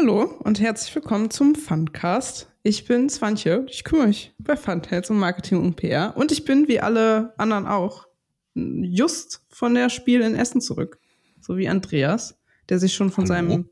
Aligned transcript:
Hallo 0.00 0.22
und 0.22 0.60
herzlich 0.60 0.94
willkommen 0.94 1.28
zum 1.28 1.54
Fundcast. 1.54 2.50
Ich 2.62 2.86
bin 2.86 3.10
Swantje, 3.10 3.66
ich 3.68 3.84
kümmere 3.84 4.06
mich 4.06 4.32
bei 4.38 4.56
Fundheads 4.56 5.10
um 5.10 5.18
Marketing 5.18 5.58
und 5.58 5.76
PR 5.76 6.16
und 6.16 6.32
ich 6.32 6.46
bin 6.46 6.68
wie 6.68 6.80
alle 6.80 7.34
anderen 7.36 7.66
auch 7.66 8.08
just 8.54 9.42
von 9.50 9.74
der 9.74 9.90
Spiel 9.90 10.22
in 10.22 10.34
Essen 10.34 10.62
zurück. 10.62 10.98
So 11.42 11.58
wie 11.58 11.68
Andreas, 11.68 12.40
der 12.70 12.78
sich 12.78 12.94
schon 12.94 13.10
von 13.10 13.28
Hallo. 13.28 13.50
seinem 13.50 13.68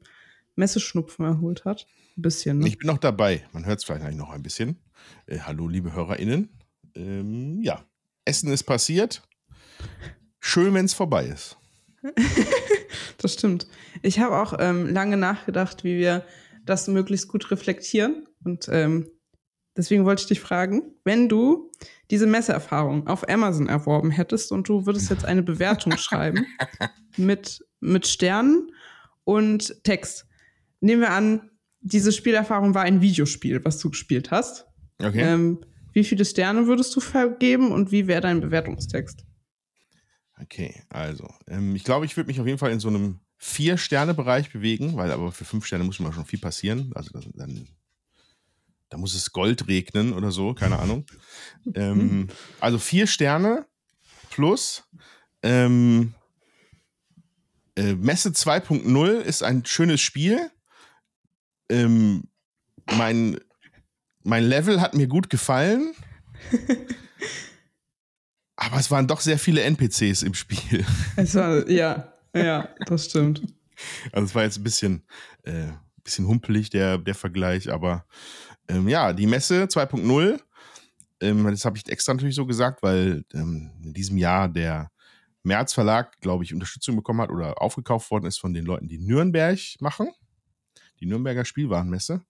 Messeschnupfen 0.55 1.25
erholt 1.25 1.65
hat. 1.65 1.87
Ein 2.19 2.21
bisschen. 2.21 2.59
Ne? 2.59 2.69
Ich 2.69 2.77
bin 2.77 2.89
noch 2.89 2.99
dabei. 2.99 3.47
Man 3.53 3.65
hört 3.65 3.79
es 3.79 3.85
vielleicht 3.87 4.19
noch 4.19 4.29
ein 4.29 4.43
bisschen. 4.43 4.77
Äh, 5.25 5.39
hallo, 5.39 5.67
liebe 5.67 5.95
HörerInnen. 5.95 6.51
Ähm, 6.95 7.63
ja, 7.63 7.87
Essen 8.27 8.53
ist 8.53 8.65
passiert. 8.65 9.23
Schön, 10.41 10.75
wenn 10.75 10.85
es 10.85 10.93
vorbei 10.93 11.25
ist. 11.25 11.57
das 13.19 13.35
stimmt. 13.35 13.67
Ich 14.03 14.21
habe 14.21 14.39
auch 14.39 14.55
ähm, 14.59 14.87
lange 14.87 15.17
nachgedacht, 15.17 15.85
wie 15.85 15.99
wir 15.99 16.25
das 16.65 16.89
möglichst 16.89 17.29
gut 17.29 17.51
reflektieren. 17.51 18.27
Und 18.45 18.69
ähm, 18.71 19.11
deswegen 19.77 20.05
wollte 20.05 20.23
ich 20.23 20.29
dich 20.29 20.41
fragen, 20.41 20.95
wenn 21.05 21.29
du 21.29 21.71
diese 22.11 22.27
Messeerfahrung 22.27 23.07
auf 23.07 23.29
Amazon 23.29 23.69
erworben 23.69 24.11
hättest 24.11 24.53
und 24.53 24.69
du 24.69 24.87
würdest 24.87 25.11
jetzt 25.11 25.25
eine 25.25 25.43
Bewertung 25.43 25.93
schreiben 25.99 26.47
mit, 27.17 27.65
mit 27.81 28.07
Sternen 28.07 28.71
und 29.25 29.83
Text. 29.85 30.27
Nehmen 30.81 31.03
wir 31.03 31.11
an, 31.11 31.51
diese 31.81 32.13
Spielerfahrung 32.13 32.75
war 32.75 32.83
ein 32.83 33.01
Videospiel, 33.01 33.65
was 33.65 33.79
du 33.79 33.91
gespielt 33.91 34.31
hast. 34.31 34.67
Okay. 35.03 35.21
Ähm, 35.21 35.61
wie 35.93 36.05
viele 36.05 36.25
Sterne 36.25 36.67
würdest 36.67 36.95
du 36.95 37.01
vergeben 37.01 37.73
und 37.73 37.91
wie 37.91 38.07
wäre 38.07 38.21
dein 38.21 38.41
Bewertungstext? 38.41 39.28
Okay, 40.43 40.83
also, 40.89 41.29
ähm, 41.47 41.75
ich 41.75 41.85
glaube, 41.85 42.07
ich 42.07 42.17
würde 42.17 42.29
mich 42.29 42.41
auf 42.41 42.47
jeden 42.47 42.59
Fall 42.59 42.71
in 42.73 42.81
so 42.81 42.89
einem 42.89 43.21
Vier-Sterne-Bereich 43.39 44.53
bewegen, 44.53 44.97
weil 44.97 45.13
aber 45.13 45.33
für 45.33 45.45
fünf 45.45 45.65
Sterne 45.67 45.85
muss 45.85 46.01
immer 46.01 46.13
schon 46.13 46.27
viel 46.27 46.39
passieren. 46.41 46.93
Also 46.95 47.11
dann, 47.35 47.69
da 48.89 48.99
muss 48.99 49.15
es 49.15 49.33
Gold 49.33 49.69
regnen 49.69 50.13
oder 50.13 50.31
so, 50.31 50.55
keine 50.55 50.79
Ahnung. 50.81 51.07
ähm, 51.75 52.29
also 52.61 52.79
vier 52.79 53.07
Sterne 53.07 53.67
plus 54.31 54.85
ähm, 55.43 56.15
äh, 57.77 57.95
Messe 57.95 58.31
2.0 58.31 59.21
ist 59.21 59.43
ein 59.43 59.65
schönes 59.65 60.01
Spiel. 60.01 60.51
Ähm, 61.69 62.25
mein, 62.97 63.39
mein 64.25 64.45
Level 64.45 64.81
hat 64.81 64.95
mir 64.95 65.07
gut 65.07 65.31
gefallen. 65.31 65.95
aber 68.71 68.81
es 68.81 68.91
waren 68.91 69.07
doch 69.07 69.21
sehr 69.21 69.39
viele 69.39 69.63
NPCs 69.63 70.23
im 70.23 70.35
Spiel. 70.35 70.85
Es 71.17 71.35
war, 71.35 71.69
ja, 71.69 72.13
ja, 72.35 72.69
das 72.87 73.07
stimmt. 73.07 73.43
Also 74.13 74.27
es 74.27 74.35
war 74.35 74.45
jetzt 74.45 74.59
ein 74.59 74.65
bisschen, 74.65 75.03
äh, 75.45 75.69
bisschen 76.03 76.27
humpelig, 76.27 76.71
der, 76.71 76.99
der 76.99 77.15
Vergleich, 77.15 77.71
aber 77.71 78.05
ähm, 78.69 78.89
ja, 78.89 79.13
die 79.13 79.27
Messe 79.27 79.65
2.0, 79.65 80.41
ähm, 81.21 81.45
das 81.45 81.65
habe 81.65 81.77
ich 81.79 81.89
extra 81.89 82.15
natürlich 82.15 82.35
so 82.35 82.47
gesagt, 82.47 82.83
weil 82.83 83.25
ähm, 83.33 83.73
in 83.83 83.93
diesem 83.93 84.19
Jahr 84.19 84.49
der 84.49 84.91
März 85.43 85.73
Verlag, 85.73 86.21
glaube 86.21 86.45
ich, 86.45 86.53
Unterstützung 86.53 86.97
bekommen 86.97 87.21
hat 87.21 87.31
oder 87.31 87.61
aufgekauft 87.61 88.11
worden 88.11 88.27
ist 88.27 88.39
von 88.39 88.53
den 88.53 88.65
Leuten, 88.65 88.89
die 88.89 88.99
Nürnberg 88.99 89.59
machen. 89.81 90.11
Die 91.01 91.07
Nürnberger 91.07 91.45
Spielwarenmesse. 91.45 92.25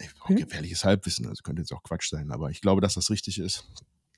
Ich 0.00 0.14
brauche 0.14 0.32
okay. 0.32 0.44
gefährliches 0.44 0.84
Halbwissen, 0.84 1.26
also 1.26 1.42
könnte 1.42 1.60
jetzt 1.60 1.72
auch 1.72 1.82
Quatsch 1.82 2.08
sein, 2.08 2.30
aber 2.30 2.50
ich 2.50 2.62
glaube, 2.62 2.80
dass 2.80 2.94
das 2.94 3.10
richtig 3.10 3.38
ist. 3.38 3.66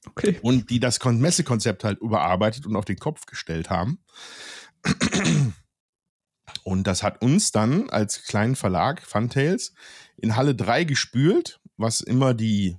Okay. 0.08 0.38
Und 0.42 0.70
die 0.70 0.80
das 0.80 1.02
Messekonzept 1.04 1.84
halt 1.84 2.00
überarbeitet 2.00 2.66
und 2.66 2.76
auf 2.76 2.84
den 2.84 2.98
Kopf 2.98 3.26
gestellt 3.26 3.70
haben. 3.70 3.98
Und 6.64 6.86
das 6.86 7.02
hat 7.02 7.22
uns 7.22 7.52
dann 7.52 7.90
als 7.90 8.24
kleinen 8.24 8.56
Verlag 8.56 9.02
Funtails 9.02 9.74
in 10.16 10.36
Halle 10.36 10.54
3 10.54 10.84
gespült, 10.84 11.60
was 11.76 12.00
immer 12.00 12.34
die, 12.34 12.76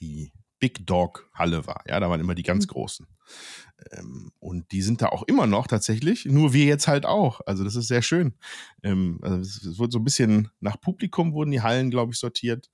die 0.00 0.32
Big 0.58 0.86
Dog 0.86 1.28
Halle 1.34 1.66
war. 1.66 1.82
Ja, 1.86 2.00
da 2.00 2.10
waren 2.10 2.20
immer 2.20 2.34
die 2.34 2.42
ganz 2.42 2.66
mhm. 2.66 2.70
großen. 2.70 3.06
Ähm, 3.92 4.32
und 4.38 4.70
die 4.72 4.82
sind 4.82 5.02
da 5.02 5.06
auch 5.06 5.22
immer 5.24 5.46
noch 5.46 5.66
tatsächlich, 5.66 6.26
nur 6.26 6.52
wir 6.52 6.64
jetzt 6.64 6.88
halt 6.88 7.06
auch. 7.06 7.40
Also 7.46 7.64
das 7.64 7.76
ist 7.76 7.88
sehr 7.88 8.02
schön. 8.02 8.34
Ähm, 8.82 9.18
also 9.22 9.40
es 9.40 9.78
wurde 9.78 9.92
so 9.92 9.98
ein 9.98 10.04
bisschen 10.04 10.48
nach 10.60 10.80
Publikum 10.80 11.32
wurden 11.32 11.50
die 11.50 11.62
Hallen, 11.62 11.90
glaube 11.90 12.12
ich, 12.12 12.18
sortiert. 12.18 12.70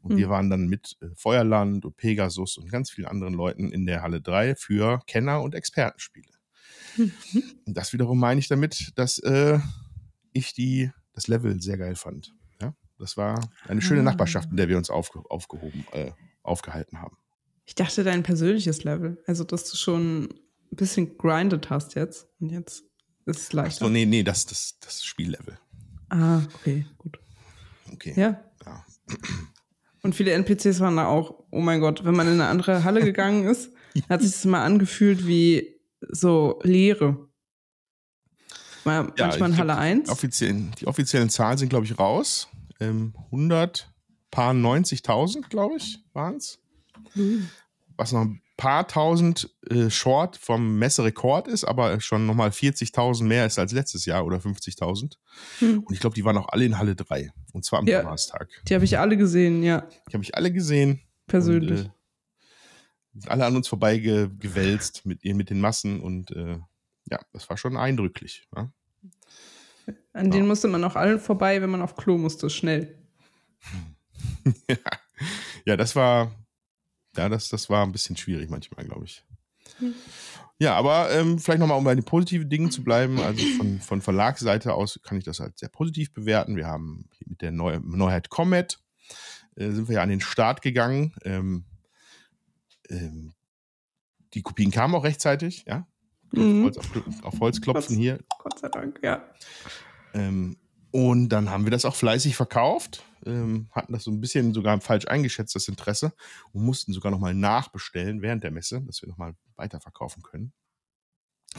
Und 0.00 0.14
mhm. 0.14 0.18
wir 0.18 0.28
waren 0.28 0.50
dann 0.50 0.68
mit 0.68 0.96
äh, 1.00 1.06
Feuerland 1.14 1.84
und 1.84 1.96
Pegasus 1.96 2.58
und 2.58 2.70
ganz 2.70 2.90
vielen 2.90 3.08
anderen 3.08 3.34
Leuten 3.34 3.72
in 3.72 3.86
der 3.86 4.02
Halle 4.02 4.20
3 4.20 4.54
für 4.56 5.00
Kenner- 5.06 5.42
und 5.42 5.54
Expertenspiele. 5.54 6.32
Mhm. 6.96 7.12
Und 7.66 7.76
das 7.76 7.92
wiederum 7.92 8.18
meine 8.18 8.40
ich 8.40 8.48
damit, 8.48 8.92
dass 8.96 9.18
äh, 9.18 9.58
ich 10.32 10.54
die, 10.54 10.90
das 11.12 11.28
Level 11.28 11.60
sehr 11.60 11.78
geil 11.78 11.96
fand. 11.96 12.34
Ja? 12.60 12.74
Das 12.98 13.16
war 13.16 13.48
eine 13.66 13.82
schöne 13.82 14.00
ah. 14.00 14.04
Nachbarschaft, 14.04 14.50
in 14.50 14.56
der 14.56 14.68
wir 14.68 14.76
uns 14.76 14.90
aufge 14.90 15.22
aufgehoben, 15.28 15.86
äh, 15.92 16.12
aufgehalten 16.42 17.00
haben. 17.00 17.16
Ich 17.66 17.74
dachte, 17.76 18.02
dein 18.02 18.22
persönliches 18.24 18.82
Level. 18.82 19.22
Also, 19.26 19.44
dass 19.44 19.70
du 19.70 19.76
schon 19.76 20.28
ein 20.72 20.76
bisschen 20.76 21.16
grindet 21.18 21.70
hast 21.70 21.94
jetzt. 21.94 22.28
Und 22.40 22.50
jetzt 22.50 22.84
ist 23.26 23.40
es 23.40 23.52
leichter. 23.52 23.84
Ach 23.84 23.88
so, 23.88 23.92
nee, 23.92 24.06
nee, 24.06 24.22
das 24.22 24.38
ist 24.38 24.50
das, 24.50 24.78
das 24.80 25.04
Spiellevel. 25.04 25.58
Ah, 26.08 26.42
okay, 26.54 26.86
gut. 26.98 27.18
Okay. 27.92 28.14
Ja. 28.16 28.42
ja. 28.64 28.84
Und 30.02 30.14
viele 30.14 30.32
NPCs 30.32 30.80
waren 30.80 30.96
da 30.96 31.06
auch, 31.06 31.44
oh 31.50 31.60
mein 31.60 31.80
Gott, 31.80 32.04
wenn 32.04 32.14
man 32.14 32.26
in 32.26 32.34
eine 32.34 32.46
andere 32.46 32.84
Halle 32.84 33.02
gegangen 33.02 33.44
ist, 33.44 33.72
hat 34.08 34.22
sich 34.22 34.32
das 34.32 34.44
mal 34.44 34.64
angefühlt 34.64 35.26
wie 35.26 35.80
so 36.08 36.58
Leere. 36.62 37.28
Mal, 38.84 39.12
ja, 39.16 39.26
manchmal 39.26 39.50
in 39.50 39.56
Halle 39.58 39.76
1. 39.76 40.06
Die 40.06 40.12
offiziellen, 40.12 40.72
die 40.80 40.86
offiziellen 40.86 41.28
Zahlen 41.28 41.58
sind, 41.58 41.68
glaube 41.68 41.84
ich, 41.84 41.98
raus. 41.98 42.48
Ähm, 42.80 43.14
100, 43.26 43.92
paar 44.30 44.54
90.000, 44.54 45.48
glaube 45.48 45.76
ich, 45.76 46.02
waren 46.14 46.36
es. 46.36 46.58
Mhm. 47.14 47.50
Was 47.96 48.12
noch 48.12 48.22
ein 48.22 48.40
paar 48.60 48.86
tausend 48.86 49.48
äh, 49.70 49.88
Short 49.88 50.36
vom 50.36 50.78
Messerekord 50.78 51.48
ist, 51.48 51.64
aber 51.64 51.98
schon 52.00 52.26
nochmal 52.26 52.50
40.000 52.50 53.24
mehr 53.24 53.46
ist 53.46 53.58
als 53.58 53.72
letztes 53.72 54.04
Jahr 54.04 54.26
oder 54.26 54.36
50.000. 54.36 55.16
Mhm. 55.60 55.78
Und 55.78 55.94
ich 55.94 56.00
glaube, 56.00 56.14
die 56.14 56.26
waren 56.26 56.36
auch 56.36 56.50
alle 56.50 56.66
in 56.66 56.76
Halle 56.76 56.94
3. 56.94 57.32
Und 57.54 57.64
zwar 57.64 57.78
am 57.78 57.86
ja, 57.86 58.02
Donnerstag. 58.02 58.50
Die 58.68 58.74
habe 58.74 58.84
ich 58.84 58.98
alle 58.98 59.16
gesehen, 59.16 59.62
ja. 59.62 59.88
Die 60.10 60.12
habe 60.12 60.22
ich 60.22 60.34
alle 60.34 60.52
gesehen. 60.52 61.00
Persönlich. 61.26 61.80
Und, 63.14 63.24
äh, 63.24 63.28
alle 63.28 63.46
an 63.46 63.56
uns 63.56 63.66
vorbeigewälzt 63.66 65.06
mit, 65.06 65.24
mit 65.24 65.48
den 65.48 65.60
Massen 65.60 66.00
und 66.00 66.30
äh, 66.30 66.58
ja, 67.10 67.18
das 67.32 67.48
war 67.48 67.56
schon 67.56 67.78
eindrücklich. 67.78 68.46
Ja? 68.54 68.70
An 70.12 70.26
ja. 70.26 70.32
denen 70.32 70.48
musste 70.48 70.68
man 70.68 70.84
auch 70.84 70.96
allen 70.96 71.18
vorbei, 71.18 71.62
wenn 71.62 71.70
man 71.70 71.80
auf 71.80 71.96
Klo 71.96 72.18
musste, 72.18 72.50
schnell. 72.50 72.98
ja. 74.68 74.76
ja, 75.64 75.76
das 75.76 75.96
war, 75.96 76.32
ja, 77.20 77.28
das, 77.28 77.48
das 77.48 77.68
war 77.68 77.84
ein 77.84 77.92
bisschen 77.92 78.16
schwierig 78.16 78.48
manchmal, 78.48 78.84
glaube 78.84 79.04
ich. 79.04 79.24
Hm. 79.78 79.94
Ja, 80.58 80.74
aber 80.74 81.10
ähm, 81.10 81.38
vielleicht 81.38 81.60
nochmal, 81.60 81.78
um 81.78 81.84
bei 81.84 81.94
den 81.94 82.04
positiven 82.04 82.48
Dingen 82.48 82.70
zu 82.70 82.82
bleiben. 82.82 83.20
Also 83.20 83.44
von, 83.56 83.80
von 83.80 84.00
Verlagsseite 84.00 84.74
aus 84.74 85.00
kann 85.02 85.18
ich 85.18 85.24
das 85.24 85.40
halt 85.40 85.58
sehr 85.58 85.68
positiv 85.68 86.12
bewerten. 86.12 86.56
Wir 86.56 86.66
haben 86.66 87.08
mit 87.26 87.40
der 87.40 87.50
Neu 87.50 87.78
Neuheit 87.82 88.30
Comet 88.30 88.78
äh, 89.56 89.70
sind 89.70 89.88
wir 89.88 89.96
ja 89.96 90.02
an 90.02 90.08
den 90.08 90.20
Start 90.20 90.62
gegangen. 90.62 91.14
Ähm, 91.24 91.64
ähm, 92.88 93.34
die 94.34 94.42
Kopien 94.42 94.70
kamen 94.70 94.94
auch 94.94 95.04
rechtzeitig, 95.04 95.64
ja. 95.66 95.86
Mhm. 96.32 96.64
Holz, 96.64 96.78
auf, 96.78 96.90
auf, 97.22 97.40
Holz 97.40 97.60
klopfen 97.60 97.96
Gott, 97.96 98.02
hier. 98.02 98.18
Gott 98.38 98.58
sei 98.58 98.68
Dank, 98.68 99.00
ja. 99.02 99.22
Ähm, 100.14 100.56
und 100.90 101.28
dann 101.28 101.50
haben 101.50 101.64
wir 101.64 101.70
das 101.70 101.84
auch 101.84 101.94
fleißig 101.94 102.36
verkauft, 102.36 103.04
ähm, 103.26 103.68
hatten 103.72 103.92
das 103.92 104.04
so 104.04 104.10
ein 104.10 104.20
bisschen 104.20 104.54
sogar 104.54 104.80
falsch 104.80 105.06
eingeschätzt, 105.06 105.54
das 105.54 105.68
Interesse, 105.68 106.12
und 106.52 106.64
mussten 106.64 106.92
sogar 106.92 107.12
nochmal 107.12 107.34
nachbestellen 107.34 108.22
während 108.22 108.42
der 108.42 108.50
Messe, 108.50 108.80
dass 108.82 109.02
wir 109.02 109.08
nochmal 109.08 109.34
weiterverkaufen 109.56 110.22
können. 110.22 110.52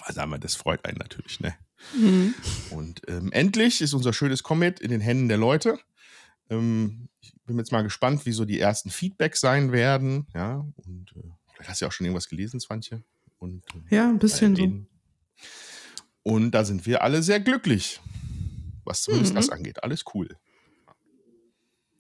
Also 0.04 0.22
haben 0.22 0.32
wir, 0.32 0.40
das 0.40 0.56
freut 0.56 0.86
einen 0.86 0.98
natürlich, 0.98 1.40
ne? 1.40 1.54
Mhm. 1.96 2.34
Und 2.70 3.02
ähm, 3.08 3.32
endlich 3.32 3.82
ist 3.82 3.94
unser 3.94 4.14
schönes 4.14 4.44
Comet 4.44 4.80
in 4.80 4.90
den 4.90 5.02
Händen 5.02 5.28
der 5.28 5.38
Leute. 5.38 5.80
Ähm, 6.50 7.10
ich 7.22 7.34
bin 7.46 7.58
jetzt 7.58 7.72
mal 7.72 7.82
gespannt, 7.82 8.26
wie 8.26 8.32
so 8.32 8.46
die 8.46 8.60
ersten 8.60 8.90
Feedbacks 8.90 9.42
sein 9.42 9.72
werden, 9.72 10.28
ja. 10.34 10.66
Und 10.76 11.12
äh, 11.16 11.30
vielleicht 11.54 11.70
hast 11.70 11.82
du 11.82 11.86
ja 11.86 11.90
auch 11.90 11.94
schon 11.94 12.06
irgendwas 12.06 12.30
gelesen, 12.30 12.60
Swantje. 12.60 13.04
Und, 13.40 13.64
äh, 13.90 13.96
ja, 13.96 14.10
ein 14.10 14.20
bisschen 14.20 14.56
so. 14.56 14.86
Und 16.24 16.52
da 16.52 16.64
sind 16.64 16.86
wir 16.86 17.02
alle 17.02 17.24
sehr 17.24 17.40
glücklich, 17.40 18.00
was 18.92 19.04
zumindest 19.04 19.34
mhm. 19.34 19.38
das 19.38 19.50
angeht. 19.50 19.84
Alles 19.84 20.04
cool. 20.14 20.28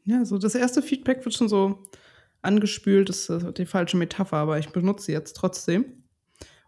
Ja, 0.03 0.25
so 0.25 0.38
das 0.38 0.55
erste 0.55 0.81
Feedback 0.81 1.23
wird 1.23 1.33
schon 1.33 1.47
so 1.47 1.83
angespült, 2.41 3.07
das 3.09 3.29
ist 3.29 3.57
die 3.57 3.65
falsche 3.65 3.97
Metapher, 3.97 4.38
aber 4.38 4.59
ich 4.59 4.69
benutze 4.69 5.05
sie 5.05 5.11
jetzt 5.13 5.35
trotzdem. 5.35 6.03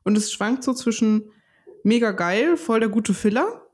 Und 0.04 0.18
es 0.18 0.31
schwankt 0.31 0.64
so 0.64 0.74
zwischen 0.74 1.31
mega 1.84 2.12
geil, 2.12 2.58
voll 2.58 2.80
der 2.80 2.90
gute 2.90 3.14
Filler 3.14 3.68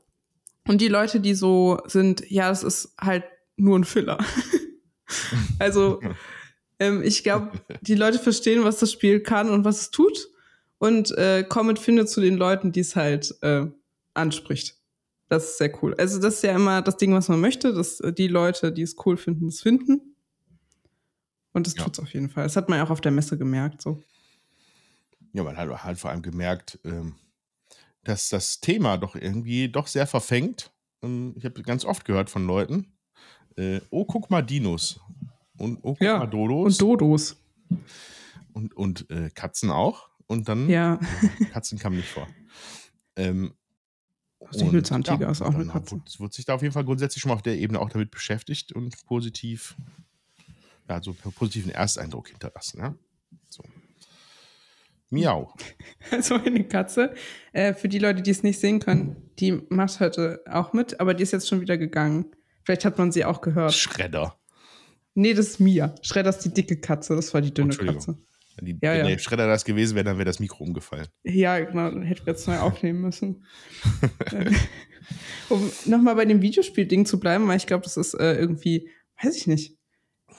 und 0.66 0.80
die 0.80 0.88
Leute, 0.88 1.20
die 1.20 1.34
so 1.34 1.78
sind, 1.86 2.28
ja, 2.30 2.48
das 2.48 2.64
ist 2.64 2.94
halt 3.00 3.24
nur 3.56 3.78
ein 3.78 3.84
Filler. 3.84 4.18
also 5.58 6.00
ähm, 6.78 7.02
ich 7.02 7.22
glaube, 7.22 7.52
die 7.82 7.94
Leute 7.94 8.18
verstehen, 8.18 8.64
was 8.64 8.78
das 8.78 8.90
Spiel 8.90 9.20
kann 9.20 9.50
und 9.50 9.64
was 9.64 9.82
es 9.82 9.90
tut 9.90 10.28
und 10.78 11.16
äh, 11.16 11.44
Comet 11.44 11.78
findet 11.78 12.08
zu 12.08 12.20
den 12.20 12.36
Leuten, 12.36 12.72
die 12.72 12.80
es 12.80 12.96
halt 12.96 13.36
äh, 13.42 13.66
anspricht. 14.14 14.79
Das 15.30 15.44
ist 15.44 15.58
sehr 15.58 15.72
cool. 15.82 15.94
Also 15.94 16.20
das 16.20 16.34
ist 16.34 16.42
ja 16.42 16.54
immer 16.56 16.82
das 16.82 16.96
Ding, 16.96 17.14
was 17.14 17.28
man 17.28 17.40
möchte, 17.40 17.72
dass 17.72 18.00
äh, 18.00 18.12
die 18.12 18.26
Leute, 18.26 18.72
die 18.72 18.82
es 18.82 18.96
cool 19.06 19.16
finden, 19.16 19.46
es 19.46 19.62
finden. 19.62 20.16
Und 21.52 21.66
das 21.68 21.74
Ja. 21.76 21.84
tut's 21.84 22.00
auf 22.00 22.12
jeden 22.12 22.28
Fall. 22.28 22.42
Das 22.44 22.56
hat 22.56 22.68
man 22.68 22.78
ja 22.78 22.84
auch 22.84 22.90
auf 22.90 23.00
der 23.00 23.12
Messe 23.12 23.38
gemerkt. 23.38 23.80
So. 23.80 24.02
Ja, 25.32 25.44
man 25.44 25.56
hat 25.56 25.84
halt 25.84 25.98
vor 25.98 26.10
allem 26.10 26.22
gemerkt, 26.22 26.80
ähm, 26.84 27.14
dass 28.02 28.28
das 28.28 28.60
Thema 28.60 28.98
doch 28.98 29.14
irgendwie 29.14 29.68
doch 29.68 29.86
sehr 29.86 30.08
verfängt. 30.08 30.72
Ähm, 31.02 31.34
ich 31.36 31.44
habe 31.44 31.62
ganz 31.62 31.84
oft 31.84 32.04
gehört 32.04 32.28
von 32.28 32.44
Leuten, 32.46 32.92
äh, 33.56 33.80
oh, 33.90 34.04
guck 34.04 34.30
mal 34.30 34.42
Dinos. 34.42 34.98
Und 35.58 35.76
oh, 35.82 35.92
guck 35.94 36.00
Ja, 36.00 36.18
mal 36.18 36.26
Dodos. 36.26 36.72
Und 36.74 36.80
Dodos. 36.82 37.36
und, 38.52 38.76
und 38.76 39.08
äh, 39.10 39.30
Katzen 39.32 39.70
auch. 39.70 40.08
Und 40.26 40.48
dann 40.48 40.68
Ja. 40.68 40.98
Katzen 41.52 41.78
kamen 41.78 41.98
nicht 41.98 42.08
vor. 42.08 42.26
Ähm, 43.14 43.54
Säbelzahntiger 44.50 45.30
ist 45.30 45.42
auch 45.42 45.54
eine 45.54 45.66
Katze. 45.66 45.96
Wird, 45.96 46.20
wird 46.20 46.32
sich 46.32 46.44
da 46.44 46.54
auf 46.54 46.62
jeden 46.62 46.72
Fall 46.72 46.84
grundsätzlich 46.84 47.22
schon 47.22 47.30
mal 47.30 47.36
auf 47.36 47.42
der 47.42 47.58
Ebene 47.58 47.80
auch 47.80 47.90
damit 47.90 48.10
beschäftigt 48.10 48.72
und 48.72 49.04
positiv, 49.06 49.76
ja, 50.88 51.02
so 51.02 51.14
einen 51.22 51.32
positiven 51.32 51.70
Ersteindruck 51.70 52.28
hinterlassen. 52.28 52.80
Ja? 52.80 52.94
So. 53.48 53.62
Miau. 55.10 55.52
Also 56.10 56.36
eine 56.36 56.64
Katze. 56.64 57.14
Äh, 57.52 57.74
für 57.74 57.88
die 57.88 57.98
Leute, 57.98 58.22
die 58.22 58.30
es 58.30 58.42
nicht 58.42 58.58
sehen 58.58 58.80
können, 58.80 59.30
die 59.38 59.62
macht 59.68 60.00
heute 60.00 60.42
auch 60.50 60.72
mit, 60.72 60.98
aber 60.98 61.14
die 61.14 61.22
ist 61.22 61.32
jetzt 61.32 61.48
schon 61.48 61.60
wieder 61.60 61.78
gegangen. 61.78 62.26
Vielleicht 62.64 62.84
hat 62.84 62.98
man 62.98 63.12
sie 63.12 63.24
auch 63.24 63.40
gehört. 63.40 63.74
Schredder. 63.74 64.36
Nee, 65.14 65.34
das 65.34 65.48
ist 65.48 65.60
Mia. 65.60 65.94
Schredder 66.02 66.30
ist 66.30 66.40
die 66.40 66.52
dicke 66.52 66.80
Katze, 66.80 67.16
das 67.16 67.34
war 67.34 67.40
die 67.40 67.52
dünne. 67.52 67.76
Katze. 67.76 68.16
Wenn, 68.56 68.66
die, 68.66 68.78
Ja, 68.82 68.92
wenn 68.92 69.00
ja. 69.00 69.06
der 69.08 69.18
Schredder 69.18 69.46
das 69.46 69.64
gewesen 69.64 69.94
wäre, 69.94 70.04
dann 70.04 70.16
wäre 70.16 70.26
das 70.26 70.40
Mikro 70.40 70.64
umgefallen. 70.64 71.06
Ja, 71.24 71.58
genau, 71.60 71.90
dann 71.90 72.02
hätten 72.02 72.26
wir 72.26 72.32
jetzt 72.32 72.46
neu 72.46 72.58
aufnehmen 72.60 73.00
müssen. 73.00 73.44
Um 75.48 75.70
nochmal 75.86 76.14
bei 76.14 76.24
dem 76.24 76.40
Videospiel-Ding 76.40 77.04
zu 77.04 77.18
bleiben, 77.18 77.48
weil 77.48 77.56
ich 77.56 77.66
glaube, 77.66 77.82
das 77.82 77.96
ist 77.96 78.14
äh, 78.14 78.34
irgendwie, 78.34 78.88
weiß 79.20 79.36
ich 79.36 79.48
nicht. 79.48 79.76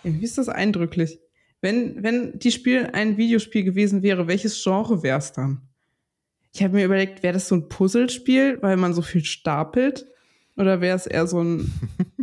Irgendwie 0.04 0.24
ist 0.24 0.38
das 0.38 0.48
eindrücklich. 0.48 1.20
Wenn, 1.60 2.02
wenn 2.02 2.40
die 2.40 2.52
Spiel 2.52 2.90
ein 2.94 3.18
Videospiel 3.18 3.64
gewesen 3.64 4.02
wäre, 4.02 4.28
welches 4.28 4.64
Genre 4.64 5.04
wäre 5.04 5.20
es 5.20 5.34
dann? 5.34 5.70
Ich 6.54 6.64
habe 6.64 6.76
mir 6.76 6.86
überlegt, 6.86 7.24
wäre 7.24 7.34
das 7.34 7.48
so 7.48 7.56
ein 7.56 7.70
Puzzlespiel, 7.70 8.60
weil 8.62 8.78
man 8.78 8.94
so 8.94 9.02
viel 9.02 9.24
stapelt? 9.24 10.06
Oder 10.58 10.82
wäre 10.82 10.96
es 10.96 11.08
eher 11.08 11.28
so 11.28 11.42
ein 11.42 11.72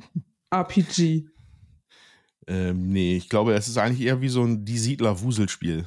RPG? 0.51 1.29
Ähm, 2.49 2.89
nee, 2.89 3.17
ich 3.17 3.29
glaube, 3.29 3.53
es 3.55 3.69
ist 3.69 3.77
eigentlich 3.77 4.07
eher 4.07 4.21
wie 4.23 4.29
so 4.31 4.43
ein 4.43 4.65
Die 4.65 4.79
Siedler-Wuselspiel. 4.79 5.85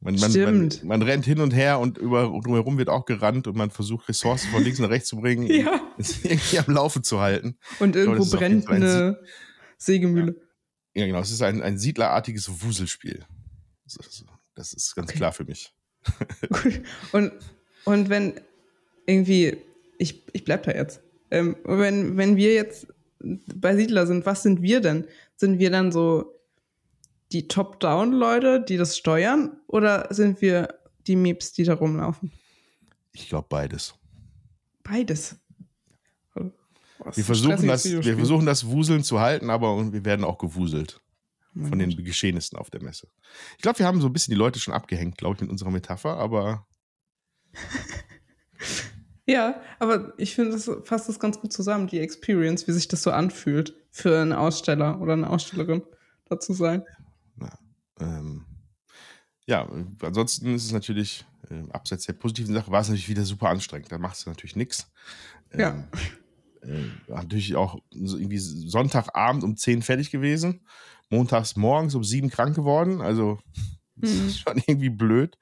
Man, 0.00 0.14
man, 0.16 0.32
man, 0.42 0.70
man 0.84 1.02
rennt 1.02 1.24
hin 1.24 1.40
und 1.40 1.52
her 1.54 1.80
und 1.80 1.96
über, 1.96 2.24
drumherum 2.24 2.76
wird 2.76 2.90
auch 2.90 3.06
gerannt 3.06 3.46
und 3.48 3.56
man 3.56 3.70
versucht, 3.70 4.08
Ressourcen 4.08 4.50
von 4.50 4.62
links 4.62 4.78
nach 4.78 4.90
rechts 4.90 5.08
zu 5.08 5.16
bringen, 5.16 5.46
Ja. 5.50 5.80
es 5.98 6.22
irgendwie 6.24 6.58
am 6.58 6.72
Laufe 6.74 7.00
zu 7.00 7.20
halten. 7.20 7.56
Und 7.80 7.96
irgendwo 7.96 8.22
jeden 8.36 8.62
brennt 8.62 8.68
eine 8.68 9.18
Sägemühle. 9.78 10.36
Ja, 10.94 11.06
genau. 11.06 11.20
Es 11.20 11.30
ist 11.30 11.42
ein, 11.42 11.62
ein 11.62 11.78
siedlerartiges 11.78 12.62
Wuselspiel. 12.62 13.24
Das 13.84 13.96
ist, 14.06 14.24
das 14.54 14.72
ist 14.74 14.94
ganz 14.94 15.08
Okay. 15.08 15.18
klar 15.18 15.32
für 15.32 15.44
mich. 15.44 15.72
Und, 17.12 17.32
und 17.84 18.08
wenn 18.08 18.34
irgendwie, 19.06 19.56
ich, 19.98 20.22
ich 20.32 20.44
bleib 20.44 20.62
da 20.64 20.72
jetzt, 20.72 21.00
ähm, 21.30 21.56
wenn, 21.64 22.16
wenn 22.16 22.36
wir 22.36 22.54
jetzt 22.54 22.86
bei 23.18 23.74
Siedler 23.76 24.06
sind, 24.06 24.24
was 24.26 24.42
sind 24.44 24.62
wir 24.62 24.80
denn? 24.80 25.06
Sind 25.36 25.58
wir 25.58 25.70
dann 25.70 25.92
so 25.92 26.34
die 27.32 27.48
Top-Down-Leute, 27.48 28.64
die 28.64 28.76
das 28.76 28.96
steuern? 28.96 29.60
Oder 29.66 30.12
sind 30.14 30.40
wir 30.40 30.78
die 31.06 31.16
Meeps, 31.16 31.52
die 31.52 31.64
da 31.64 31.74
rumlaufen? 31.74 32.32
Ich 33.12 33.28
glaube 33.28 33.46
beides. 33.48 33.94
Beides. 34.82 35.36
Oh, 36.34 36.50
Wir 37.14 37.24
versuchen, 37.24 37.66
das, 37.66 37.84
wir 37.84 38.16
versuchen 38.16 38.46
das 38.46 38.66
Wuseln 38.66 39.02
zu 39.02 39.20
halten, 39.20 39.50
aber 39.50 39.92
wir 39.92 40.04
werden 40.04 40.24
auch 40.24 40.38
gewuselt 40.38 41.00
Mein 41.52 41.70
von 41.70 41.78
den 41.78 41.90
Gott. 41.90 42.04
Geschehnissen 42.04 42.56
auf 42.58 42.70
der 42.70 42.82
Messe. 42.82 43.08
Ich 43.56 43.62
glaube, 43.62 43.78
wir 43.78 43.86
haben 43.86 44.00
so 44.00 44.06
ein 44.06 44.12
bisschen 44.12 44.32
die 44.32 44.38
Leute 44.38 44.58
schon 44.60 44.74
abgehängt, 44.74 45.18
glaube 45.18 45.36
ich, 45.36 45.40
mit 45.42 45.50
unserer 45.50 45.70
Metapher, 45.70 46.16
aber 46.16 46.66
Ja, 49.28 49.60
aber 49.80 50.12
ich 50.18 50.36
finde, 50.36 50.52
das 50.52 50.70
fasst 50.84 51.08
das 51.08 51.18
ganz 51.18 51.40
gut 51.40 51.52
zusammen, 51.52 51.88
die 51.88 51.98
Experience, 51.98 52.68
wie 52.68 52.72
sich 52.72 52.86
das 52.86 53.02
so 53.02 53.10
anfühlt, 53.10 53.74
für 53.96 54.20
einen 54.20 54.32
Aussteller 54.34 55.00
oder 55.00 55.14
eine 55.14 55.30
Ausstellerin 55.30 55.82
da 56.28 56.38
zu 56.38 56.52
sein. 56.52 56.82
ähm, 58.00 58.44
ja, 59.46 59.68
ansonsten 60.02 60.54
ist 60.54 60.64
es 60.64 60.72
natürlich, 60.72 61.24
äh, 61.50 61.62
abseits 61.70 62.06
der 62.06 62.14
positiven 62.14 62.54
Sache, 62.54 62.70
war 62.70 62.80
es 62.80 62.88
natürlich 62.88 63.08
wieder 63.08 63.24
super 63.24 63.48
anstrengend. 63.48 63.90
Da 63.92 63.98
macht 63.98 64.16
es 64.16 64.26
natürlich 64.26 64.56
nichts. 64.56 64.90
Ja. 65.54 65.84
äh, 66.62 66.90
natürlich 67.08 67.56
auch 67.56 67.78
irgendwie 67.90 68.38
Sonntagabend 68.38 69.44
um 69.44 69.56
10 69.56 69.82
fertig 69.82 70.10
gewesen, 70.10 70.66
montags 71.10 71.56
morgens 71.56 71.94
um 71.94 72.04
7 72.04 72.30
krank 72.30 72.54
geworden. 72.56 73.00
Also 73.00 73.38
das 73.96 74.12
Mhm. 74.12 74.26
ist 74.26 74.40
schon 74.40 74.58
irgendwie 74.66 74.90
blöd. 74.90 75.38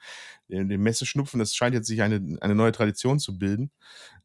Den, 0.49 0.69
den 0.69 0.83
Messeschnupfen, 0.83 1.41
das 1.41 1.55
scheint 1.55 1.75
jetzt 1.75 1.87
sich 1.89 2.03
eine, 2.03 2.39
eine 2.43 2.55
neue 2.55 2.73
Tradition 2.73 3.19
zu 3.19 3.39
bilden. 3.39 3.71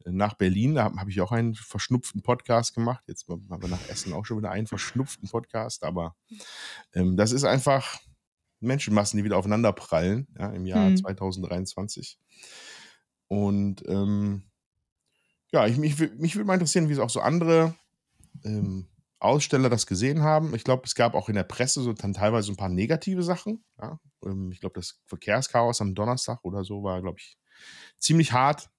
Nach 0.06 0.34
Berlin, 0.34 0.75
da 0.75 0.86
habe 0.86 0.96
hab 0.98 1.07
ich 1.10 1.19
auch 1.22 1.31
einen 1.31 1.56
verschnupften 1.56 2.22
Podcast 2.22 2.74
gemacht. 2.74 3.04
Jetzt 3.07 3.28
haben 3.28 3.48
wir 3.50 3.68
nach 3.68 3.90
Essen 3.90 4.13
auch 4.13 4.25
schon 4.25 4.38
wieder 4.38 4.51
einen 4.51 4.68
verschnupften 4.68 5.30
Podcast. 5.30 5.84
Aber 5.84 6.16
ähm, 6.94 7.18
das 7.18 7.31
ist 7.31 7.44
einfach 7.44 8.00
Menschenmassen, 8.62 9.18
die 9.18 9.24
wieder 9.24 9.38
aufeinander 9.38 9.74
prallen 9.74 10.28
ja, 10.38 10.50
im 10.51 10.66
Jahr 10.66 10.90
Mhm. 10.90 10.98
2023. 10.98 12.18
Und 13.28 13.84
ähm, 13.88 14.44
ja, 15.51 15.68
ich, 15.68 15.78
mich, 15.78 16.00
mich 16.18 16.36
würde 16.36 16.45
mal 16.45 16.54
interessieren, 16.56 16.90
wie 16.90 16.94
es 16.94 17.00
auch 17.00 17.10
so 17.10 17.22
andere 17.22 17.75
ähm, 18.44 18.88
Aussteller 19.19 19.69
das 19.69 19.86
gesehen 19.86 20.22
haben. 20.22 20.56
Ich 20.56 20.63
glaube, 20.63 20.84
es 20.86 20.95
gab 20.95 21.13
auch 21.13 21.30
in 21.30 21.36
der 21.36 21.44
Presse 21.44 21.81
so 21.81 21.94
dann 21.94 22.13
teilweise 22.13 22.52
ein 22.52 22.57
paar 22.57 22.69
negative 22.69 23.24
Sachen. 23.24 23.63
Ja? 23.80 24.00
Ähm, 24.24 24.52
ich 24.52 24.62
glaube, 24.62 24.80
das 24.80 25.00
Verkehrschaos 25.06 25.81
am 25.81 25.95
Donnerstag 25.95 26.40
oder 26.44 26.63
so 26.63 26.84
war, 26.84 27.02
glaube 27.02 27.19
ich, 27.19 27.38
ziemlich 27.98 28.31
hart. 28.31 28.69